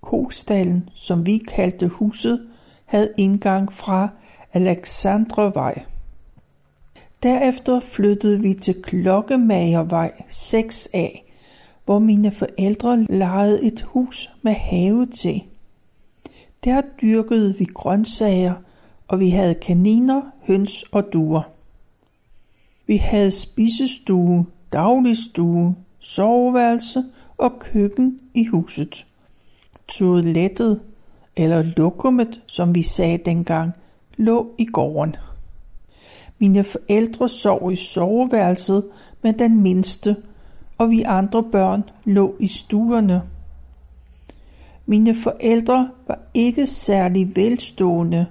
Kostallen, 0.00 0.88
som 0.94 1.26
vi 1.26 1.38
kaldte 1.38 1.88
huset, 1.88 2.48
havde 2.84 3.08
indgang 3.16 3.72
fra 3.72 4.08
Alexandrevej. 4.52 5.84
Derefter 7.24 7.80
flyttede 7.80 8.42
vi 8.42 8.54
til 8.54 8.82
Klokkemagervej 8.82 10.12
6A, 10.30 11.30
hvor 11.84 11.98
mine 11.98 12.30
forældre 12.30 13.04
lejede 13.04 13.64
et 13.64 13.82
hus 13.82 14.30
med 14.42 14.52
have 14.52 15.06
til. 15.06 15.42
Der 16.64 16.82
dyrkede 17.02 17.54
vi 17.58 17.64
grøntsager, 17.64 18.54
og 19.08 19.20
vi 19.20 19.30
havde 19.30 19.54
kaniner, 19.54 20.22
høns 20.46 20.82
og 20.82 21.12
duer. 21.12 21.42
Vi 22.86 22.96
havde 22.96 23.30
spisestue, 23.30 24.46
dagligstue, 24.72 25.76
soveværelse 25.98 27.04
og 27.36 27.58
køkken 27.58 28.20
i 28.34 28.44
huset. 28.44 29.06
Toilettet, 29.88 30.80
eller 31.36 31.62
lokummet, 31.76 32.42
som 32.46 32.74
vi 32.74 32.82
sagde 32.82 33.18
dengang, 33.18 33.72
lå 34.16 34.50
i 34.58 34.64
gården. 34.64 35.16
Mine 36.44 36.64
forældre 36.64 37.28
sov 37.28 37.72
i 37.72 37.76
soveværelset 37.76 38.84
med 39.22 39.32
den 39.32 39.62
mindste, 39.62 40.16
og 40.78 40.90
vi 40.90 41.02
andre 41.02 41.42
børn 41.42 41.84
lå 42.04 42.34
i 42.40 42.46
stuerne. 42.46 43.22
Mine 44.86 45.14
forældre 45.14 45.90
var 46.08 46.18
ikke 46.34 46.66
særlig 46.66 47.36
velstående, 47.36 48.26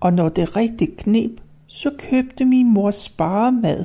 og 0.00 0.12
når 0.12 0.28
det 0.28 0.56
rigtig 0.56 0.96
knep, 0.96 1.40
så 1.66 1.90
købte 1.98 2.44
min 2.44 2.74
mor 2.74 2.90
sparemad. 2.90 3.84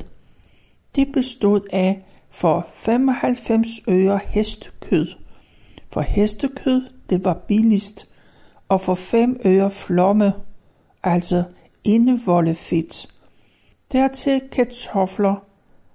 Det 0.95 1.07
bestod 1.13 1.61
af 1.71 2.05
for 2.29 2.67
95 2.73 3.67
øre 3.87 4.19
hestekød. 4.27 5.07
For 5.93 6.01
hestekød, 6.01 6.87
det 7.09 7.25
var 7.25 7.33
billigst, 7.33 8.07
og 8.69 8.81
for 8.81 8.93
5 8.93 9.39
øre 9.45 9.69
flomme, 9.69 10.33
altså 11.03 11.43
indevoldefedt. 11.87 13.07
Dertil 13.91 14.41
kartofler, 14.51 15.35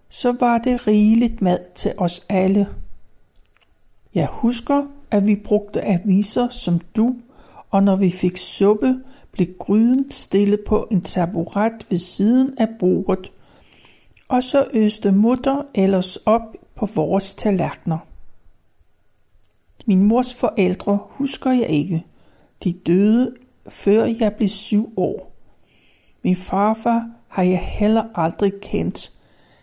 så 0.09 0.37
var 0.41 0.59
det 0.59 0.87
rigeligt 0.87 1.43
mad 1.43 1.59
til 1.75 1.93
os 1.99 2.27
alle. 2.29 2.69
Jeg 4.15 4.29
husker, 4.31 4.87
at 5.11 5.27
vi 5.27 5.37
brugte 5.37 5.83
aviser 5.83 6.49
som 6.49 6.81
du, 6.97 7.17
og 7.71 7.83
når 7.83 7.97
vi 7.97 8.11
fik 8.11 8.37
suppe, 8.37 9.01
blev 9.33 9.47
gryden 9.59 10.11
stillet 10.11 10.61
på 10.69 10.89
en 10.91 11.01
taburet 11.01 11.87
ved 11.91 11.99
siden 11.99 12.59
af 12.59 12.69
bordet, 12.79 13.33
og 14.29 14.43
så 14.43 14.67
øste 14.73 15.13
mutter 15.13 15.63
ellers 15.75 16.17
op 16.17 16.57
på 16.75 16.87
vores 16.87 17.35
tallerkener. 17.35 17.99
Min 19.87 20.03
mors 20.03 20.35
forældre 20.35 20.99
husker 21.11 21.51
jeg 21.51 21.71
ikke. 21.71 22.05
De 22.65 22.73
døde, 22.73 23.35
før 23.69 24.05
jeg 24.05 24.35
blev 24.35 24.49
syv 24.49 24.93
år. 24.97 25.32
Min 26.23 26.37
farfar 26.37 27.11
har 27.29 27.43
jeg 27.43 27.61
heller 27.61 28.05
aldrig 28.15 28.53
kendt. 28.63 29.13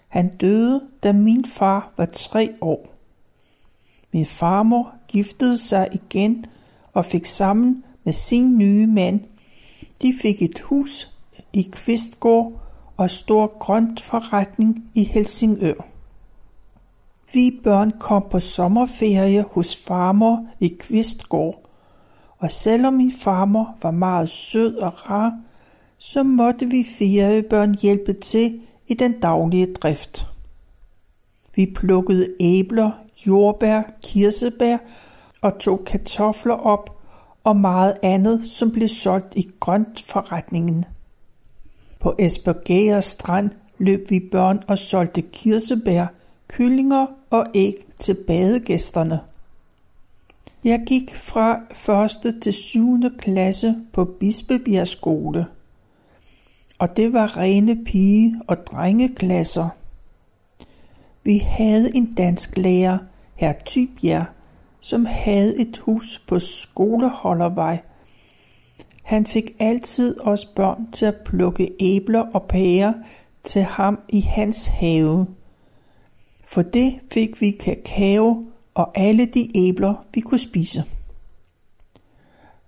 Han 0.07 0.27
døde, 0.27 0.81
da 1.03 1.11
min 1.11 1.45
far 1.45 1.93
var 1.97 2.05
tre 2.05 2.53
år. 2.61 2.95
Min 4.13 4.25
farmor 4.25 4.93
giftede 5.07 5.57
sig 5.57 5.87
igen 5.91 6.45
og 6.93 7.05
fik 7.05 7.25
sammen 7.25 7.83
med 8.03 8.13
sin 8.13 8.57
nye 8.57 8.87
mand. 8.87 9.21
De 10.01 10.13
fik 10.21 10.41
et 10.41 10.59
hus 10.59 11.11
i 11.53 11.69
Kvistgård 11.71 12.65
og 12.97 13.11
stor 13.11 13.57
grøntforretning 13.59 14.91
i 14.93 15.03
Helsingør. 15.03 15.85
Vi 17.33 17.59
børn 17.63 17.91
kom 18.00 18.25
på 18.31 18.39
sommerferie 18.39 19.45
hos 19.51 19.85
farmor 19.87 20.48
i 20.59 20.67
Kvistgård, 20.79 21.69
og 22.37 22.51
selvom 22.51 22.93
min 22.93 23.11
farmor 23.11 23.77
var 23.81 23.91
meget 23.91 24.29
sød 24.29 24.75
og 24.75 25.09
rar, 25.09 25.39
så 26.00 26.24
måtte 26.24 26.66
vi 26.66 26.83
fire 26.98 27.44
børn 27.50 27.75
hjælpe 27.81 28.14
til 28.14 28.62
i 28.88 28.94
den 28.94 29.20
daglige 29.20 29.74
drift. 29.74 30.27
Vi 31.55 31.74
plukkede 31.75 32.27
æbler, 32.40 32.92
jordbær, 33.27 33.81
kirsebær 34.03 34.77
og 35.42 35.59
tog 35.59 35.85
kartofler 35.85 36.53
op 36.53 37.01
og 37.44 37.55
meget 37.55 37.98
andet, 38.03 38.46
som 38.46 38.72
blev 38.72 38.88
solgt 38.88 39.35
i 39.35 39.50
grøntforretningen. 39.59 40.85
På 42.00 42.16
Esbergære 42.20 43.01
Strand 43.01 43.50
løb 43.77 44.09
vi 44.09 44.20
børn 44.31 44.64
og 44.68 44.77
solgte 44.77 45.22
kirsebær, 45.22 46.05
kyllinger 46.48 47.07
og 47.29 47.46
æg 47.55 47.85
til 47.98 48.18
badegæsterne. 48.27 49.20
Jeg 50.64 50.83
gik 50.88 51.16
fra 51.16 51.59
1. 52.25 52.42
til 52.42 52.53
7. 52.53 52.83
klasse 53.18 53.75
på 53.94 54.05
Bispebjerg 54.05 54.88
skole, 54.88 55.46
og 56.79 56.98
det 56.98 57.13
var 57.13 57.37
rene 57.37 57.83
pige- 57.85 58.42
og 58.48 58.57
drengeklasser. 58.68 59.70
Vi 61.24 61.37
havde 61.37 61.96
en 61.96 62.13
dansk 62.13 62.57
lærer, 62.57 62.98
herr 63.35 63.53
Tybjerg, 63.65 64.25
som 64.79 65.05
havde 65.05 65.61
et 65.61 65.77
hus 65.77 66.24
på 66.27 66.39
skoleholdervej. 66.39 67.79
Han 69.03 69.25
fik 69.25 69.51
altid 69.59 70.20
os 70.22 70.46
børn 70.46 70.92
til 70.92 71.05
at 71.05 71.15
plukke 71.25 71.70
æbler 71.79 72.20
og 72.33 72.44
pærer 72.44 72.94
til 73.44 73.63
ham 73.63 74.00
i 74.09 74.22
hans 74.22 74.68
have. 74.68 75.27
For 76.46 76.61
det 76.61 77.00
fik 77.13 77.42
vi 77.42 77.51
kakao 77.51 78.46
og 78.74 78.92
alle 78.96 79.25
de 79.25 79.57
æbler, 79.57 80.05
vi 80.13 80.22
kunne 80.22 80.39
spise. 80.39 80.83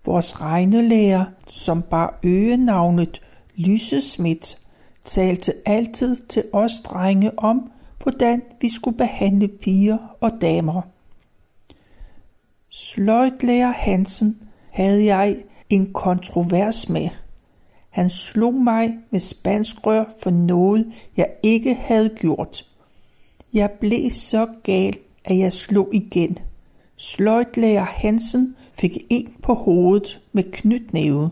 Vores 0.06 0.41
regnelærer, 0.41 1.26
som 1.47 1.82
bar 1.82 2.19
øgenavnet 2.24 3.21
Lysesmidt, 3.56 4.58
talte 5.06 5.54
altid 5.66 6.16
til 6.16 6.44
os 6.54 6.72
drenge 6.86 7.40
om, 7.40 7.72
hvordan 8.04 8.42
vi 8.62 8.70
skulle 8.70 8.98
behandle 8.98 9.48
piger 9.48 9.98
og 10.22 10.32
damer. 10.42 10.82
Sløjtlærer 12.70 13.72
Hansen 13.72 14.38
havde 14.70 15.06
jeg 15.06 15.38
en 15.70 15.94
kontrovers 15.94 16.90
med. 16.90 17.10
Han 17.90 18.10
slog 18.10 18.54
mig 18.54 18.98
med 19.12 19.20
spanskrør 19.20 20.06
for 20.24 20.30
noget, 20.30 20.92
jeg 21.18 21.28
ikke 21.44 21.76
havde 21.76 22.10
gjort. 22.10 22.66
Jeg 23.54 23.72
blev 23.80 24.10
så 24.10 24.48
gal, 24.64 24.94
at 25.26 25.38
jeg 25.38 25.54
slog 25.54 25.90
igen. 25.94 26.38
Sløjtlærer 26.96 27.86
Hansen 27.86 28.56
fik 28.74 28.98
en 29.10 29.34
på 29.44 29.54
hovedet 29.54 30.22
med 30.34 30.44
knytnæve. 30.52 31.32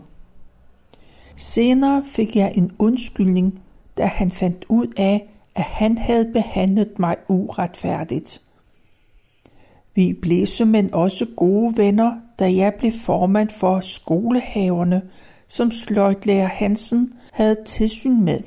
Senere 1.40 2.04
fik 2.04 2.36
jeg 2.36 2.52
en 2.54 2.72
undskyldning, 2.78 3.60
da 3.98 4.04
han 4.06 4.30
fandt 4.30 4.64
ud 4.68 4.86
af, 4.96 5.28
at 5.54 5.62
han 5.62 5.98
havde 5.98 6.30
behandlet 6.32 6.98
mig 6.98 7.16
uretfærdigt. 7.28 8.42
Vi 9.94 10.12
blev 10.22 10.46
men 10.66 10.94
også 10.94 11.26
gode 11.36 11.76
venner, 11.76 12.12
da 12.38 12.54
jeg 12.54 12.74
blev 12.78 12.92
formand 12.92 13.50
for 13.50 13.80
skolehaverne, 13.80 15.02
som 15.48 15.70
sløjtlærer 15.70 16.48
Hansen 16.48 17.12
havde 17.32 17.56
tilsyn 17.64 18.24
med. 18.24 18.40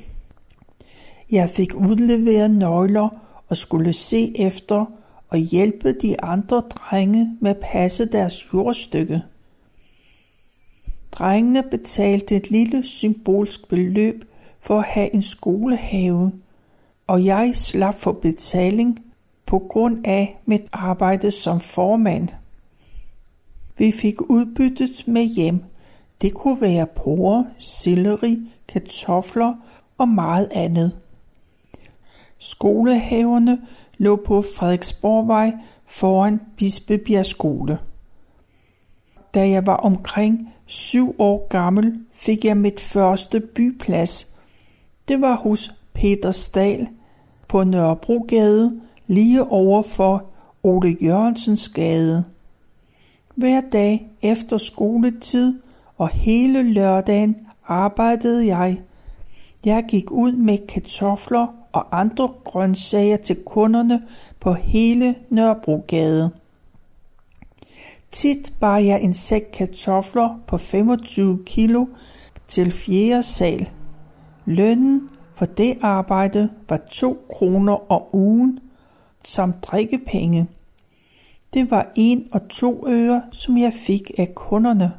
Jeg 1.32 1.50
fik 1.50 1.74
udleveret 1.74 2.50
nøgler 2.50 3.08
og 3.48 3.56
skulle 3.56 3.92
se 3.92 4.40
efter 4.40 4.84
og 5.28 5.38
hjælpe 5.38 5.92
de 5.92 6.20
andre 6.20 6.60
drenge 6.60 7.36
med 7.40 7.50
at 7.50 7.62
passe 7.72 8.06
deres 8.12 8.46
jordstykke. 8.54 9.22
Drengene 11.18 11.62
betalte 11.62 12.36
et 12.36 12.50
lille 12.50 12.84
symbolsk 12.84 13.68
beløb 13.68 14.24
for 14.60 14.78
at 14.78 14.84
have 14.84 15.14
en 15.14 15.22
skolehave, 15.22 16.32
og 17.06 17.24
jeg 17.24 17.50
slap 17.54 17.94
for 17.94 18.12
betaling 18.12 18.98
på 19.46 19.58
grund 19.58 20.06
af 20.06 20.40
mit 20.46 20.62
arbejde 20.72 21.30
som 21.30 21.60
formand. 21.60 22.28
Vi 23.78 23.92
fik 23.92 24.20
udbyttet 24.20 25.08
med 25.08 25.22
hjem. 25.22 25.64
Det 26.22 26.34
kunne 26.34 26.60
være 26.60 26.86
porre, 26.86 27.46
selleri, 27.58 28.36
kartofler 28.68 29.54
og 29.98 30.08
meget 30.08 30.48
andet. 30.52 30.98
Skolehaverne 32.38 33.58
lå 33.98 34.16
på 34.26 34.42
Frederiksborgvej 34.42 35.52
foran 35.86 36.40
Bispebjerg 36.56 37.26
skole. 37.26 37.78
Da 39.34 39.48
jeg 39.48 39.66
var 39.66 39.76
omkring 39.76 40.53
syv 40.66 41.14
år 41.18 41.48
gammel, 41.48 42.00
fik 42.12 42.44
jeg 42.44 42.56
mit 42.56 42.80
første 42.80 43.40
byplads. 43.40 44.32
Det 45.08 45.20
var 45.20 45.36
hos 45.36 45.74
Peter 45.92 46.30
Stahl 46.30 46.88
på 47.48 47.64
Nørrebrogade, 47.64 48.80
lige 49.06 49.44
over 49.44 49.82
for 49.82 50.24
Ole 50.62 50.96
Jørgensens 51.02 51.68
gade. 51.68 52.24
Hver 53.34 53.60
dag 53.72 54.10
efter 54.22 54.56
skoletid 54.56 55.60
og 55.98 56.08
hele 56.08 56.62
lørdagen 56.62 57.36
arbejdede 57.66 58.46
jeg. 58.46 58.80
Jeg 59.64 59.84
gik 59.88 60.10
ud 60.10 60.32
med 60.32 60.58
kartofler 60.68 61.46
og 61.72 62.00
andre 62.00 62.32
grøntsager 62.44 63.16
til 63.16 63.36
kunderne 63.46 64.02
på 64.40 64.52
hele 64.52 65.14
Nørrebrogade. 65.30 66.30
Tit 68.14 68.52
bar 68.60 68.78
jeg 68.78 69.02
en 69.02 69.14
sæk 69.14 69.42
kartofler 69.52 70.40
på 70.46 70.58
25 70.58 71.38
kilo 71.46 71.86
til 72.46 72.72
fjerde 72.72 73.22
sal. 73.22 73.70
Lønnen 74.44 75.10
For 75.34 75.44
det 75.44 75.78
arbejde 75.82 76.50
var 76.68 76.76
2 76.76 77.26
kroner 77.30 77.92
om 77.92 78.02
ugen 78.12 78.58
samt 79.24 79.64
drikkepenge. 79.64 80.48
Det 81.54 81.70
var 81.70 81.92
en 81.96 82.28
og 82.32 82.48
to 82.48 82.88
øre, 82.88 83.22
som 83.32 83.58
jeg 83.58 83.72
fik 83.72 84.10
af 84.18 84.34
kunderne. 84.34 84.92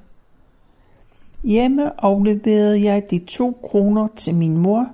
Hjemme 1.44 2.04
afleverede 2.04 2.84
jeg 2.84 3.04
de 3.12 3.20
to 3.20 3.60
kroner 3.64 4.08
til 4.16 4.36
min 4.36 4.58
mor. 4.58 4.88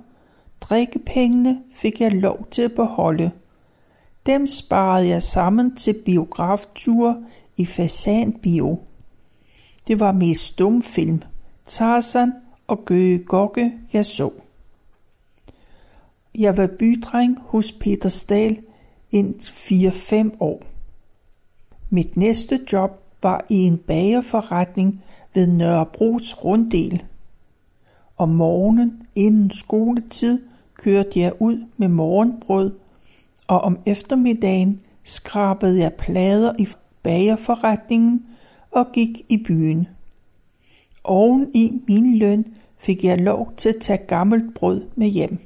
Drikkepengene 0.60 1.60
fik 1.72 2.00
jeg 2.00 2.12
lov 2.12 2.46
til 2.50 2.62
at 2.62 2.72
beholde. 2.72 3.30
Dem 4.26 4.46
sparede 4.46 5.08
jeg 5.08 5.22
sammen 5.22 5.76
til 5.76 5.94
biografture 6.04 7.16
i 7.56 7.66
Fasanbio. 7.66 8.78
Det 9.88 10.00
var 10.00 10.12
mest 10.12 10.44
stumfilm, 10.44 11.22
Tarzan 11.66 12.32
og 12.66 12.84
Gøge 12.84 13.18
Gokke, 13.18 13.72
jeg 13.92 14.06
så. 14.06 14.30
Jeg 16.38 16.56
var 16.56 16.66
bydreng 16.78 17.38
hos 17.40 17.72
Peter 17.72 18.08
Stahl 18.08 18.58
ind 19.10 19.34
4-5 20.32 20.36
år. 20.40 20.62
Mit 21.90 22.16
næste 22.16 22.60
job 22.72 22.90
var 23.22 23.46
i 23.48 23.56
en 23.56 23.78
bagerforretning 23.78 25.02
ved 25.34 25.46
Nørrebros 25.46 26.44
runddel. 26.44 27.02
Om 28.16 28.28
morgenen 28.28 29.06
inden 29.14 29.50
skoletid 29.50 30.42
kørte 30.74 31.20
jeg 31.20 31.32
ud 31.40 31.66
med 31.76 31.88
morgenbrød, 31.88 32.74
og 33.46 33.60
om 33.60 33.78
eftermiddagen 33.86 34.80
skrabede 35.04 35.80
jeg 35.80 35.92
plader 35.94 36.52
i 36.58 36.66
bagerforretningen 37.02 38.26
og 38.70 38.86
gik 38.92 39.20
i 39.28 39.42
byen. 39.46 39.88
Oven 41.04 41.50
i 41.54 41.82
min 41.88 42.18
løn 42.18 42.44
fik 42.78 43.04
jeg 43.04 43.20
lov 43.20 43.52
til 43.56 43.68
at 43.68 43.80
tage 43.80 44.06
gammelt 44.06 44.54
brød 44.54 44.86
med 44.96 45.08
hjem. 45.08 45.38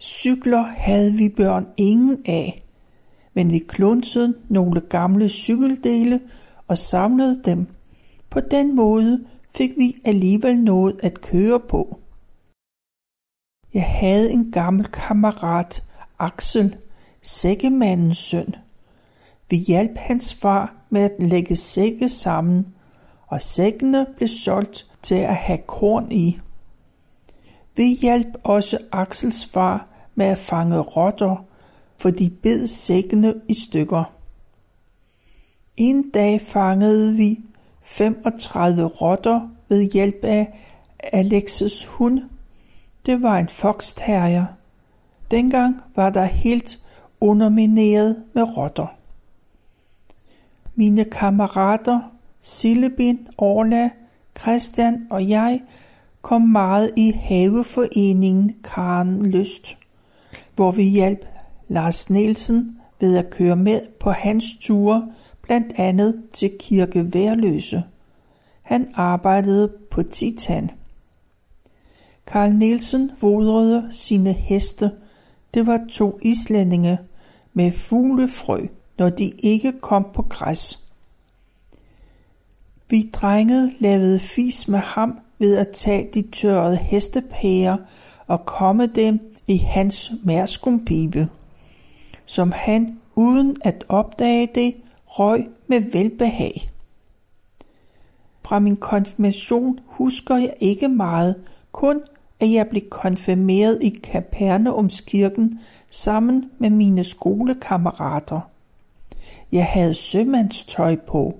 Cykler 0.00 0.62
havde 0.62 1.12
vi 1.12 1.28
børn 1.28 1.66
ingen 1.76 2.18
af, 2.26 2.62
men 3.34 3.50
vi 3.50 3.58
klunsede 3.58 4.34
nogle 4.48 4.80
gamle 4.80 5.28
cykeldele 5.28 6.20
og 6.68 6.78
samlede 6.78 7.42
dem. 7.44 7.66
På 8.30 8.40
den 8.40 8.76
måde 8.76 9.24
fik 9.56 9.70
vi 9.76 9.96
alligevel 10.04 10.62
noget 10.62 11.00
at 11.02 11.20
køre 11.20 11.60
på. 11.60 11.98
Jeg 13.74 13.84
havde 13.84 14.32
en 14.32 14.52
gammel 14.52 14.86
kammerat, 14.86 15.82
Axel, 16.18 16.76
sækkemandens 17.22 18.18
søn. 18.18 18.54
Vi 19.52 19.56
hjalp 19.56 19.98
hans 19.98 20.34
far 20.34 20.74
med 20.90 21.00
at 21.00 21.12
lægge 21.18 21.56
sække 21.56 22.08
sammen, 22.08 22.74
og 23.26 23.42
sækkene 23.42 24.06
blev 24.16 24.28
solgt 24.28 24.86
til 25.02 25.14
at 25.14 25.36
have 25.36 25.58
korn 25.58 26.12
i. 26.12 26.38
Vi 27.76 27.96
hjalp 28.02 28.26
også 28.44 28.78
Axels 28.92 29.46
far 29.46 29.86
med 30.14 30.26
at 30.26 30.38
fange 30.38 30.78
rotter, 30.78 31.44
for 31.98 32.10
de 32.10 32.30
bed 32.42 32.66
sækkene 32.66 33.34
i 33.48 33.54
stykker. 33.54 34.04
En 35.76 36.10
dag 36.10 36.40
fangede 36.40 37.16
vi 37.16 37.40
35 37.82 38.84
rotter 38.84 39.48
ved 39.68 39.90
hjælp 39.92 40.24
af 40.24 40.58
Alexes 40.98 41.84
hund. 41.84 42.20
Det 43.06 43.22
var 43.22 43.38
en 43.38 43.48
foxterrier. 43.48 44.46
Dengang 45.30 45.80
var 45.96 46.10
der 46.10 46.24
helt 46.24 46.78
undermineret 47.20 48.22
med 48.34 48.56
rotter. 48.56 49.01
Mine 50.74 51.04
kammerater 51.04 52.00
Sillebin, 52.40 53.28
Orla, 53.38 53.90
Christian 54.38 55.06
og 55.10 55.28
jeg 55.28 55.60
kom 56.22 56.42
meget 56.42 56.90
i 56.96 57.10
haveforeningen 57.10 58.56
Karen 58.64 59.26
Lyst, 59.26 59.78
hvor 60.56 60.70
vi 60.70 60.82
hjalp 60.82 61.26
Lars 61.68 62.10
Nielsen 62.10 62.78
ved 63.00 63.16
at 63.16 63.30
køre 63.30 63.56
med 63.56 63.80
på 64.00 64.10
hans 64.10 64.44
ture, 64.60 65.12
blandt 65.42 65.72
andet 65.76 66.22
til 66.32 66.50
Kirke 66.58 67.14
Værløse. 67.14 67.82
Han 68.62 68.88
arbejdede 68.94 69.72
på 69.90 70.02
Titan. 70.02 70.70
Karl 72.26 72.52
Nielsen 72.52 73.10
vodrede 73.20 73.88
sine 73.90 74.32
heste. 74.32 74.90
Det 75.54 75.66
var 75.66 75.80
to 75.90 76.18
islændinge 76.22 76.98
med 77.52 77.72
fuglefrø, 77.72 78.66
når 78.98 79.08
de 79.08 79.32
ikke 79.38 79.72
kom 79.80 80.06
på 80.14 80.22
græs. 80.22 80.78
Vi 82.90 83.10
drenge 83.12 83.72
lavede 83.78 84.20
fis 84.20 84.68
med 84.68 84.78
ham 84.78 85.18
ved 85.38 85.56
at 85.56 85.68
tage 85.68 86.08
de 86.14 86.22
tørrede 86.22 86.76
hestepærer 86.76 87.76
og 88.26 88.46
komme 88.46 88.86
dem 88.86 89.32
i 89.46 89.56
hans 89.56 90.12
mærskumpibe, 90.24 91.28
som 92.26 92.52
han 92.54 93.00
uden 93.14 93.56
at 93.64 93.84
opdage 93.88 94.48
det 94.54 94.74
røg 95.06 95.46
med 95.66 95.80
velbehag. 95.92 96.70
Fra 98.44 98.58
min 98.58 98.76
konfirmation 98.76 99.78
husker 99.86 100.36
jeg 100.36 100.54
ikke 100.60 100.88
meget, 100.88 101.36
kun 101.72 102.00
at 102.40 102.52
jeg 102.52 102.66
blev 102.70 102.82
konfirmeret 102.90 103.78
i 103.82 103.88
Kapernaumskirken 103.88 105.60
sammen 105.90 106.50
med 106.58 106.70
mine 106.70 107.04
skolekammerater. 107.04 108.40
Jeg 109.52 109.66
havde 109.66 109.94
sømandstøj 109.94 110.96
på. 110.96 111.38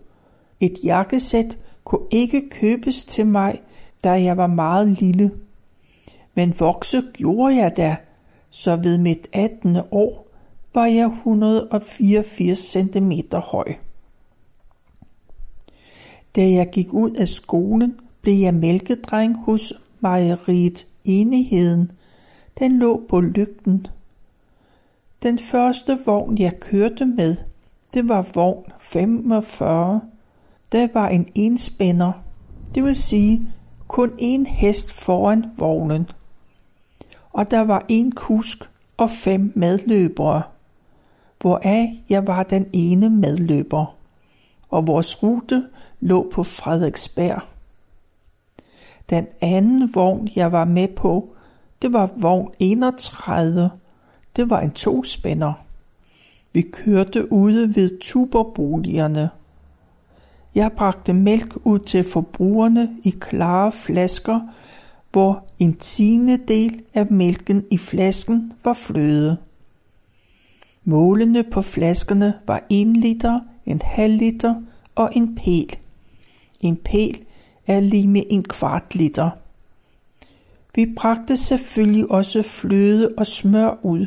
Et 0.61 0.75
jakkesæt 0.85 1.59
kunne 1.85 2.07
ikke 2.11 2.51
købes 2.51 3.05
til 3.05 3.27
mig, 3.27 3.61
da 4.05 4.11
jeg 4.11 4.37
var 4.37 4.47
meget 4.47 4.89
lille. 5.01 5.31
Men 6.35 6.55
vokse 6.61 7.03
gjorde 7.13 7.57
jeg 7.57 7.77
da, 7.77 7.97
så 8.51 8.77
ved 8.77 8.99
mit 8.99 9.29
18. 9.33 9.79
år 9.91 10.29
var 10.75 10.87
jeg 10.87 11.07
184 11.07 12.59
cm 12.59 13.13
høj. 13.35 13.75
Da 16.37 16.51
jeg 16.51 16.71
gik 16.73 16.93
ud 16.93 17.11
af 17.11 17.29
skolen, 17.29 18.01
blev 18.23 18.35
jeg 18.35 18.55
mælkedreng 18.55 19.37
hos 19.37 19.73
mejeriet 20.01 20.87
Enigheden. 21.05 21.91
Den 22.59 22.79
lå 22.79 23.03
på 23.09 23.21
lygten. 23.21 23.87
Den 25.23 25.39
første 25.39 25.99
vogn, 26.07 26.39
jeg 26.39 26.61
kørte 26.61 27.07
med, 27.07 27.37
det 27.95 28.09
var 28.09 28.31
vogn 28.35 28.73
45. 28.79 30.01
Der 30.73 30.89
var 30.95 31.09
en 31.09 31.29
enspænder, 31.35 32.13
det 32.75 32.85
vil 32.85 32.95
sige 32.95 33.43
kun 33.89 34.13
en 34.19 34.47
hest 34.47 35.05
foran 35.05 35.45
vognen. 35.59 36.11
Og 37.33 37.51
der 37.51 37.61
var 37.61 37.85
en 37.89 38.13
kusk 38.13 38.71
og 38.97 39.11
fem 39.11 39.53
medløbere, 39.55 40.43
hvoraf 41.41 41.89
jeg 42.09 42.27
var 42.27 42.43
den 42.43 42.67
ene 42.73 43.11
medløber, 43.11 43.97
og 44.71 44.87
vores 44.87 45.23
rute 45.23 45.67
lå 46.01 46.31
på 46.33 46.43
Frederiksberg. 46.43 47.41
Den 49.11 49.27
anden 49.41 49.91
vogn, 49.95 50.29
jeg 50.37 50.53
var 50.53 50.65
med 50.65 50.89
på, 50.89 51.37
det 51.83 51.93
var 51.93 52.11
vogn 52.17 52.51
31. 52.59 53.71
Det 54.37 54.51
var 54.51 54.61
en 54.61 54.71
tospænder. 54.71 55.53
Vi 56.53 56.61
kørte 56.61 57.33
ude 57.33 57.77
ved 57.77 57.99
tuberboligerne. 58.01 59.31
Jeg 60.55 60.73
bragte 60.73 61.13
mælk 61.13 61.57
ud 61.65 61.79
til 61.79 62.05
forbrugerne 62.05 62.89
i 63.05 63.11
klare 63.11 63.73
flasker, 63.73 64.41
hvor 65.13 65.45
en 65.59 65.75
tiende 65.75 66.37
del 66.49 66.83
af 66.95 67.07
mælken 67.07 67.65
i 67.71 67.79
flasken 67.79 68.53
var 68.65 68.73
fløde. 68.73 69.37
Målene 70.85 71.45
på 71.45 71.63
flaskerne 71.63 72.35
var 72.47 72.67
1 72.71 72.87
liter, 72.87 73.41
en 73.67 73.81
halv 73.85 74.15
liter 74.15 74.55
og 74.95 75.11
en 75.13 75.35
pæl. 75.35 75.77
En 76.61 76.77
pæl 76.77 77.19
er 77.67 77.81
lige 77.81 78.09
med 78.09 78.23
en 78.31 78.43
kvart 78.43 78.95
liter. 78.95 79.31
Vi 80.75 80.95
bragte 80.97 81.37
selvfølgelig 81.37 82.11
også 82.11 82.43
fløde 82.43 83.15
og 83.17 83.27
smør 83.27 83.79
ud. 83.83 84.07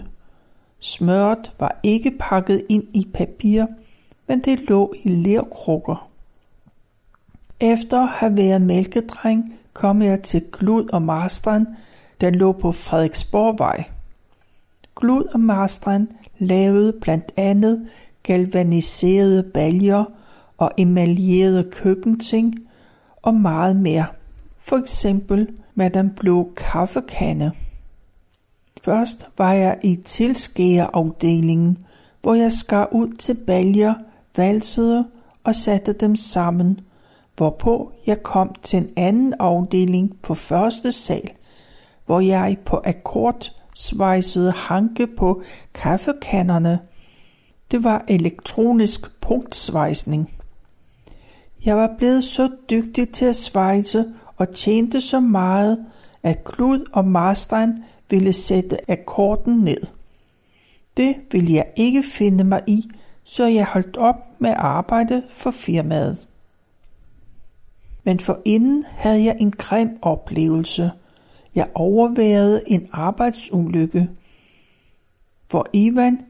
Smørret 0.80 1.52
var 1.60 1.80
ikke 1.84 2.12
pakket 2.20 2.62
ind 2.70 2.84
i 2.94 3.08
papir, 3.14 3.66
men 4.28 4.42
det 4.42 4.60
lå 4.60 4.94
i 5.04 5.10
lerkrukker. 5.10 6.12
Efter 7.60 8.02
at 8.02 8.10
have 8.10 8.38
været 8.38 8.62
mælkedreng, 8.62 9.56
kom 9.74 10.02
jeg 10.02 10.22
til 10.22 10.44
Glud 10.52 10.90
og 10.94 11.02
Marstrand, 11.02 11.68
der 12.22 12.30
lå 12.30 12.52
på 12.52 12.72
Frederiksborgvej. 12.72 13.84
Glud 14.96 15.24
og 15.34 15.40
Marstrand 15.40 16.08
lavede 16.40 16.94
blandt 17.02 17.32
andet 17.38 17.88
galvaniserede 18.24 19.44
baljer 19.44 20.04
og 20.58 20.72
emaljerede 20.78 21.70
køkkenting 21.72 22.56
og 23.22 23.34
meget 23.34 23.76
mere. 23.76 24.06
For 24.58 24.78
eksempel 24.78 25.48
med 25.76 25.90
den 25.90 26.10
blå 26.10 26.54
kaffekande. 26.58 27.52
Først 28.86 29.28
var 29.38 29.54
jeg 29.54 29.80
i 29.84 29.96
tilskæreafdelingen, 29.96 31.86
hvor 32.22 32.34
jeg 32.34 32.52
skar 32.52 32.90
ud 32.92 33.10
til 33.10 33.38
baljer, 33.48 33.94
valsede 34.38 35.08
og 35.44 35.56
satte 35.56 35.94
dem 35.94 36.16
sammen, 36.16 36.80
hvorpå 37.38 37.92
jeg 38.08 38.24
kom 38.24 38.56
til 38.64 38.80
en 38.80 38.90
anden 38.96 39.34
afdeling 39.40 40.18
på 40.22 40.34
første 40.34 40.92
sal, 40.92 41.30
hvor 42.06 42.20
jeg 42.20 42.58
på 42.66 42.82
akkord 42.86 43.52
svejsede 43.76 44.52
hanke 44.52 45.08
på 45.08 45.42
kaffekanderne. 45.74 46.80
Det 47.72 47.84
var 47.84 48.06
elektronisk 48.08 49.22
punktsvejsning. 49.22 50.34
Jeg 51.66 51.78
var 51.78 51.90
blevet 51.98 52.24
så 52.24 52.50
dygtig 52.70 53.10
til 53.10 53.26
at 53.26 53.36
svejse 53.36 54.06
og 54.38 54.56
tjente 54.56 55.02
så 55.02 55.20
meget, 55.20 55.86
at 56.24 56.44
Klud 56.44 56.90
og 56.94 57.06
Marstein 57.06 57.78
ville 58.10 58.34
sætte 58.34 58.92
akkorden 58.92 59.56
ned. 59.56 59.88
Det 60.98 61.16
ville 61.32 61.54
jeg 61.54 61.66
ikke 61.76 62.04
finde 62.04 62.44
mig 62.44 62.62
i, 62.68 62.90
så 63.24 63.46
jeg 63.46 63.66
holdt 63.66 63.98
op 63.98 64.16
med 64.40 64.50
at 64.50 64.58
arbejde 64.58 65.24
for 65.30 65.52
firmaet. 65.52 66.28
Men 68.04 68.20
for 68.20 68.42
inden 68.46 68.86
havde 68.90 69.24
jeg 69.24 69.38
en 69.40 69.52
grim 69.52 69.98
oplevelse. 70.02 70.92
Jeg 71.56 71.68
overværede 71.74 72.64
en 72.68 72.90
arbejdsulykke, 72.92 74.10
hvor 75.50 75.68
Ivan, 75.74 76.22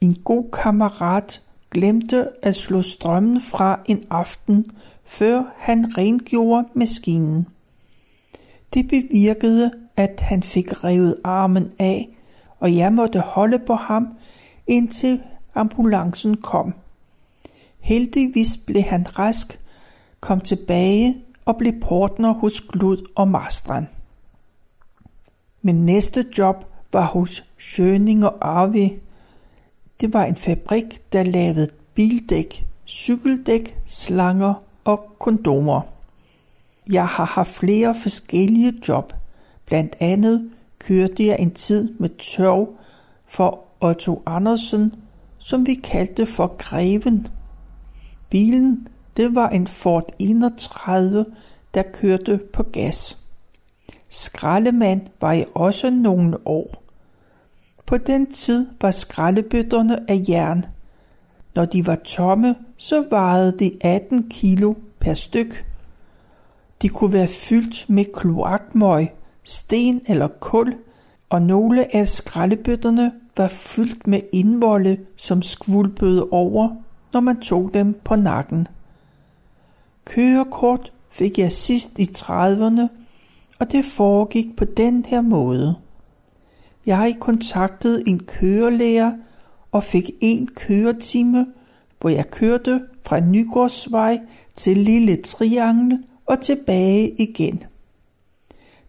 en 0.00 0.14
god 0.14 0.44
kammerat, 0.52 1.42
glemte 1.70 2.28
at 2.42 2.54
slå 2.54 2.82
strømmen 2.82 3.40
fra 3.40 3.80
en 3.86 4.04
aften, 4.10 4.64
før 5.04 5.42
han 5.56 5.98
rengjorde 5.98 6.68
maskinen. 6.74 7.46
Det 8.74 8.88
bevirkede, 8.88 9.72
at 9.98 10.20
han 10.20 10.42
fik 10.42 10.84
revet 10.84 11.16
armen 11.24 11.72
af, 11.78 12.08
og 12.60 12.76
jeg 12.76 12.92
måtte 12.92 13.20
holde 13.20 13.58
på 13.66 13.74
ham, 13.74 14.08
indtil 14.66 15.22
ambulancen 15.54 16.36
kom. 16.36 16.74
Heldigvis 17.80 18.56
blev 18.66 18.82
han 18.82 19.18
rask, 19.18 19.60
kom 20.20 20.40
tilbage 20.40 21.16
og 21.44 21.56
blev 21.56 21.72
portner 21.80 22.32
hos 22.32 22.60
Glud 22.60 23.10
og 23.14 23.28
Marstrand. 23.28 23.86
Min 25.62 25.86
næste 25.86 26.26
job 26.38 26.64
var 26.92 27.06
hos 27.06 27.44
Schøning 27.58 28.24
og 28.24 28.36
Arve. 28.40 28.90
Det 30.00 30.12
var 30.12 30.24
en 30.24 30.36
fabrik, 30.36 31.12
der 31.12 31.22
lavede 31.22 31.68
bildæk, 31.94 32.66
cykeldæk, 32.86 33.76
slanger 33.86 34.54
og 34.84 35.06
kondomer. 35.18 35.80
Jeg 36.92 37.06
har 37.06 37.24
haft 37.24 37.50
flere 37.50 37.94
forskellige 37.94 38.72
job. 38.88 39.12
Blandt 39.68 39.96
andet 40.00 40.50
kørte 40.78 41.26
jeg 41.26 41.36
en 41.38 41.50
tid 41.50 41.94
med 41.98 42.08
tørv 42.18 42.68
for 43.26 43.64
Otto 43.80 44.22
Andersen, 44.26 44.94
som 45.38 45.66
vi 45.66 45.74
kaldte 45.74 46.26
for 46.26 46.56
Greven. 46.58 47.26
Bilen, 48.30 48.88
det 49.16 49.34
var 49.34 49.48
en 49.48 49.66
Ford 49.66 50.04
31, 50.18 51.26
der 51.74 51.82
kørte 51.82 52.40
på 52.52 52.62
gas. 52.62 53.22
Skraldemand 54.08 55.00
var 55.20 55.32
jeg 55.32 55.46
også 55.54 55.90
nogle 55.90 56.46
år. 56.46 56.82
På 57.86 57.96
den 57.98 58.32
tid 58.32 58.66
var 58.80 58.90
skraldebøtterne 58.90 60.10
af 60.10 60.22
jern. 60.28 60.64
Når 61.54 61.64
de 61.64 61.86
var 61.86 61.94
tomme, 61.94 62.54
så 62.76 63.06
vejede 63.10 63.58
de 63.58 63.72
18 63.80 64.28
kilo 64.30 64.74
per 65.00 65.14
styk. 65.14 65.66
De 66.82 66.88
kunne 66.88 67.12
være 67.12 67.28
fyldt 67.28 67.86
med 67.88 68.04
kloakmøg, 68.14 69.08
sten 69.48 70.00
eller 70.06 70.28
kul, 70.40 70.74
og 71.30 71.42
nogle 71.42 71.96
af 71.96 72.08
skraldebøtterne 72.08 73.12
var 73.36 73.48
fyldt 73.48 74.06
med 74.06 74.20
indvolde, 74.32 74.96
som 75.16 75.42
skvulpede 75.42 76.28
over, 76.30 76.70
når 77.12 77.20
man 77.20 77.40
tog 77.40 77.70
dem 77.74 78.00
på 78.04 78.16
nakken. 78.16 78.66
Kørekort 80.04 80.92
fik 81.10 81.38
jeg 81.38 81.52
sidst 81.52 81.98
i 81.98 82.02
30'erne, 82.16 82.82
og 83.60 83.72
det 83.72 83.84
foregik 83.84 84.56
på 84.56 84.64
den 84.64 85.04
her 85.04 85.20
måde. 85.20 85.74
Jeg 86.86 87.16
kontaktet 87.20 88.02
en 88.06 88.20
kørelærer 88.20 89.12
og 89.72 89.82
fik 89.82 90.10
en 90.20 90.46
køretime, 90.46 91.46
hvor 92.00 92.10
jeg 92.10 92.30
kørte 92.30 92.80
fra 93.06 93.20
Nygårdsvej 93.20 94.20
til 94.54 94.76
Lille 94.76 95.16
Triangel 95.16 96.04
og 96.26 96.40
tilbage 96.40 97.22
igen. 97.22 97.62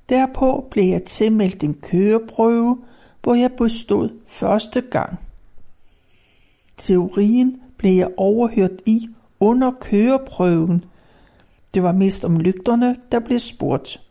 Derpå 0.10 0.68
blev 0.72 0.84
jeg 0.84 1.04
tilmeldt 1.04 1.64
en 1.64 1.74
køreprøve, 1.74 2.78
hvor 3.24 3.36
jeg 3.36 3.52
bestod 3.52 4.10
første 4.28 4.82
gang. 4.82 5.20
Teorien 6.78 7.62
blev 7.78 7.92
jeg 7.92 8.14
overhørt 8.18 8.82
i 8.86 9.08
under 9.40 9.72
køreprøven. 9.82 10.86
Det 11.74 11.84
var 11.84 11.92
mest 11.92 12.26
om 12.26 12.40
lygterne, 12.40 12.96
der 13.12 13.20
blev 13.20 13.40
spurgt. 13.40 14.02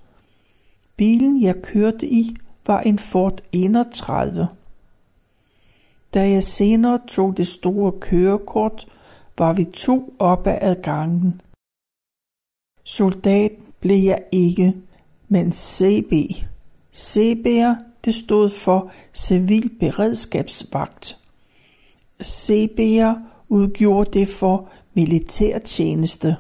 Bilen, 0.96 1.42
jeg 1.42 1.62
kørte 1.62 2.06
i, 2.06 2.37
var 2.66 2.80
en 2.80 2.98
Ford 2.98 3.40
31. 3.52 4.48
Da 6.14 6.30
jeg 6.30 6.42
senere 6.42 6.98
tog 7.08 7.37
det 7.37 7.46
store 7.46 7.92
kørekort, 8.00 8.88
var 9.38 9.52
vi 9.52 9.64
to 9.64 10.14
oppe 10.18 10.50
ad 10.50 10.82
gangen. 10.82 11.40
Soldat 12.84 13.52
blev 13.80 14.04
jeg 14.04 14.22
ikke, 14.32 14.74
men 15.29 15.53
CB. 15.53 16.12
CB'er, 16.97 17.75
det 18.05 18.14
stod 18.14 18.51
for 18.51 18.91
Civil 19.14 19.71
Beredskabsvagt. 19.81 21.19
CB'er 22.25 23.14
udgjorde 23.49 24.19
det 24.19 24.29
for 24.29 24.69
militærtjeneste. 24.95 26.37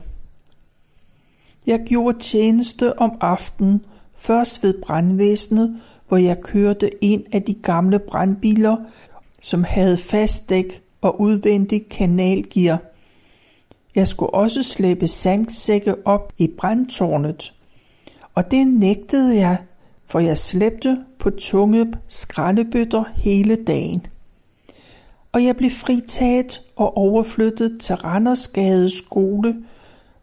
Jeg 1.66 1.80
gjorde 1.86 2.18
tjeneste 2.18 2.98
om 2.98 3.10
aftenen, 3.20 3.84
først 4.14 4.62
ved 4.62 4.82
brandvæsenet, 4.82 5.80
hvor 6.08 6.16
jeg 6.16 6.40
kørte 6.40 6.90
en 7.04 7.24
af 7.32 7.42
de 7.42 7.54
gamle 7.54 7.98
brandbiler, 7.98 8.76
som 9.42 9.64
havde 9.64 9.98
fast 9.98 10.50
dæk 10.50 10.82
og 11.00 11.20
udvendig 11.20 11.88
kanalgear. 11.88 12.82
Jeg 13.94 14.08
skulle 14.08 14.34
også 14.34 14.62
slæbe 14.62 15.06
sandsække 15.06 16.06
op 16.06 16.32
i 16.38 16.48
brandtårnet. 16.58 17.54
Og 18.38 18.50
det 18.50 18.66
nægtede 18.66 19.36
jeg, 19.36 19.58
for 20.06 20.18
jeg 20.18 20.38
slæbte 20.38 21.04
på 21.18 21.30
tunge 21.30 21.92
skraldebøtter 22.08 23.04
hele 23.14 23.64
dagen. 23.64 24.06
Og 25.32 25.44
jeg 25.44 25.56
blev 25.56 25.70
fritaget 25.70 26.62
og 26.76 26.96
overflyttet 26.96 27.80
til 27.80 27.96
Randersgade 27.96 28.90
skole, 28.90 29.56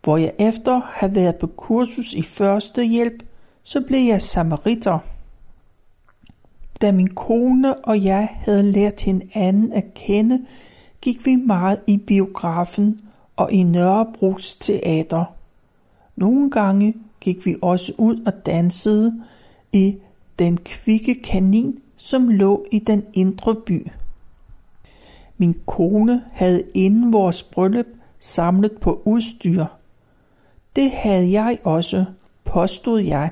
hvor 0.04 0.18
jeg 0.18 0.34
efter 0.40 0.82
have 0.94 1.16
været 1.16 1.36
på 1.36 1.48
kursus 1.48 2.14
i 2.14 2.22
førstehjælp, 2.22 3.24
så 3.64 3.82
blev 3.88 4.08
jeg 4.08 4.22
samaritter. 4.22 5.00
Da 6.82 6.92
min 6.92 7.16
kone 7.16 7.86
og 7.86 8.04
jeg 8.04 8.30
havde 8.34 8.72
lært 8.72 9.02
hinanden 9.02 9.74
at 9.74 9.94
kende, 9.94 10.46
gik 11.02 11.26
vi 11.26 11.36
meget 11.36 11.80
i 11.88 11.98
biografen 11.98 13.00
og 13.36 13.52
i 13.52 13.64
Nørrebros 13.64 14.56
teater. 14.56 15.26
Nogle 16.16 16.52
gange 16.52 16.94
gik 17.26 17.46
vi 17.46 17.56
også 17.62 17.94
ud 17.98 18.24
og 18.26 18.46
dansede 18.46 19.24
i 19.74 19.98
den 20.40 20.58
kvikke 20.58 21.22
kanin, 21.24 21.80
som 21.98 22.30
lå 22.30 22.66
i 22.72 22.80
den 22.80 23.04
indre 23.14 23.56
by. 23.56 23.88
Min 25.38 25.60
kone 25.66 26.24
havde 26.32 26.64
inden 26.74 27.14
vores 27.14 27.44
bryllup 27.44 27.86
samlet 28.20 28.72
på 28.82 29.02
udstyr. 29.06 29.66
Det 30.76 30.92
havde 30.92 31.32
jeg 31.32 31.60
også, 31.64 32.06
påstod 32.44 33.00
jeg. 33.00 33.32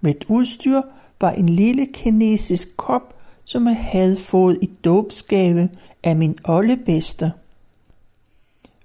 Med 0.00 0.14
udstyr 0.28 0.80
var 1.20 1.30
en 1.30 1.48
lille 1.48 1.86
kinesisk 1.86 2.76
kop, 2.76 3.14
som 3.44 3.66
jeg 3.66 3.76
havde 3.76 4.16
fået 4.16 4.58
i 4.62 4.66
dåbsgave 4.84 5.68
af 6.02 6.16
min 6.16 6.38
oldebedste. 6.44 7.32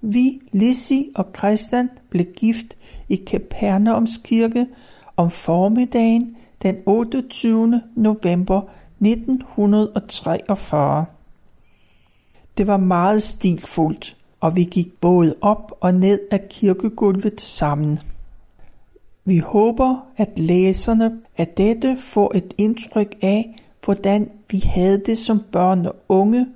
Vi, 0.01 0.41
Lissi 0.51 1.09
og 1.15 1.25
Christian, 1.37 1.89
blev 2.09 2.25
gift 2.25 2.77
i 3.09 3.15
Kapernaums 3.15 4.17
kirke 4.17 4.67
om 5.17 5.31
formiddagen 5.31 6.37
den 6.61 6.75
28. 6.85 7.81
november 7.95 8.61
1943. 8.99 11.05
Det 12.57 12.67
var 12.67 12.77
meget 12.77 13.21
stilfuldt, 13.21 14.17
og 14.39 14.55
vi 14.55 14.63
gik 14.63 15.01
både 15.01 15.35
op 15.41 15.71
og 15.81 15.93
ned 15.93 16.19
af 16.31 16.49
kirkegulvet 16.49 17.41
sammen. 17.41 17.99
Vi 19.25 19.37
håber, 19.37 20.05
at 20.17 20.39
læserne 20.39 21.19
af 21.37 21.47
dette 21.47 21.97
får 21.97 22.31
et 22.35 22.53
indtryk 22.57 23.15
af, 23.21 23.55
hvordan 23.85 24.29
vi 24.51 24.63
havde 24.65 25.01
det 25.05 25.17
som 25.17 25.41
børn 25.51 25.85
og 25.85 25.95
unge, 26.09 26.47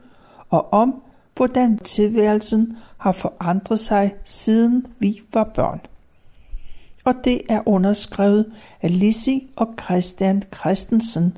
og 0.49 0.73
om, 0.73 1.01
hvordan 1.36 1.77
tilværelsen 1.77 2.77
har 3.01 3.11
forandret 3.11 3.79
sig, 3.79 4.15
siden 4.23 4.85
vi 4.99 5.21
var 5.33 5.51
børn. 5.55 5.81
Og 7.05 7.13
det 7.23 7.41
er 7.49 7.61
underskrevet 7.65 8.45
af 8.81 8.99
Lissi 8.99 9.49
og 9.55 9.73
Christian 9.83 10.43
Christensen. 10.55 11.37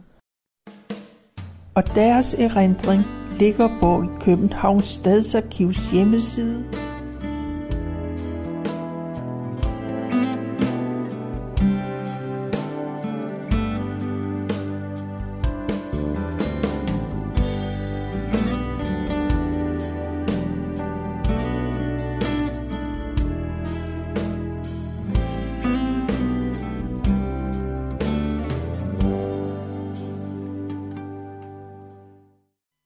Og 1.76 1.96
deres 1.96 2.34
erindring 2.34 3.02
ligger 3.40 3.70
på 3.80 4.06
Københavns 4.22 4.88
Stadsarkivs 4.88 5.92
hjemmeside 5.92 6.64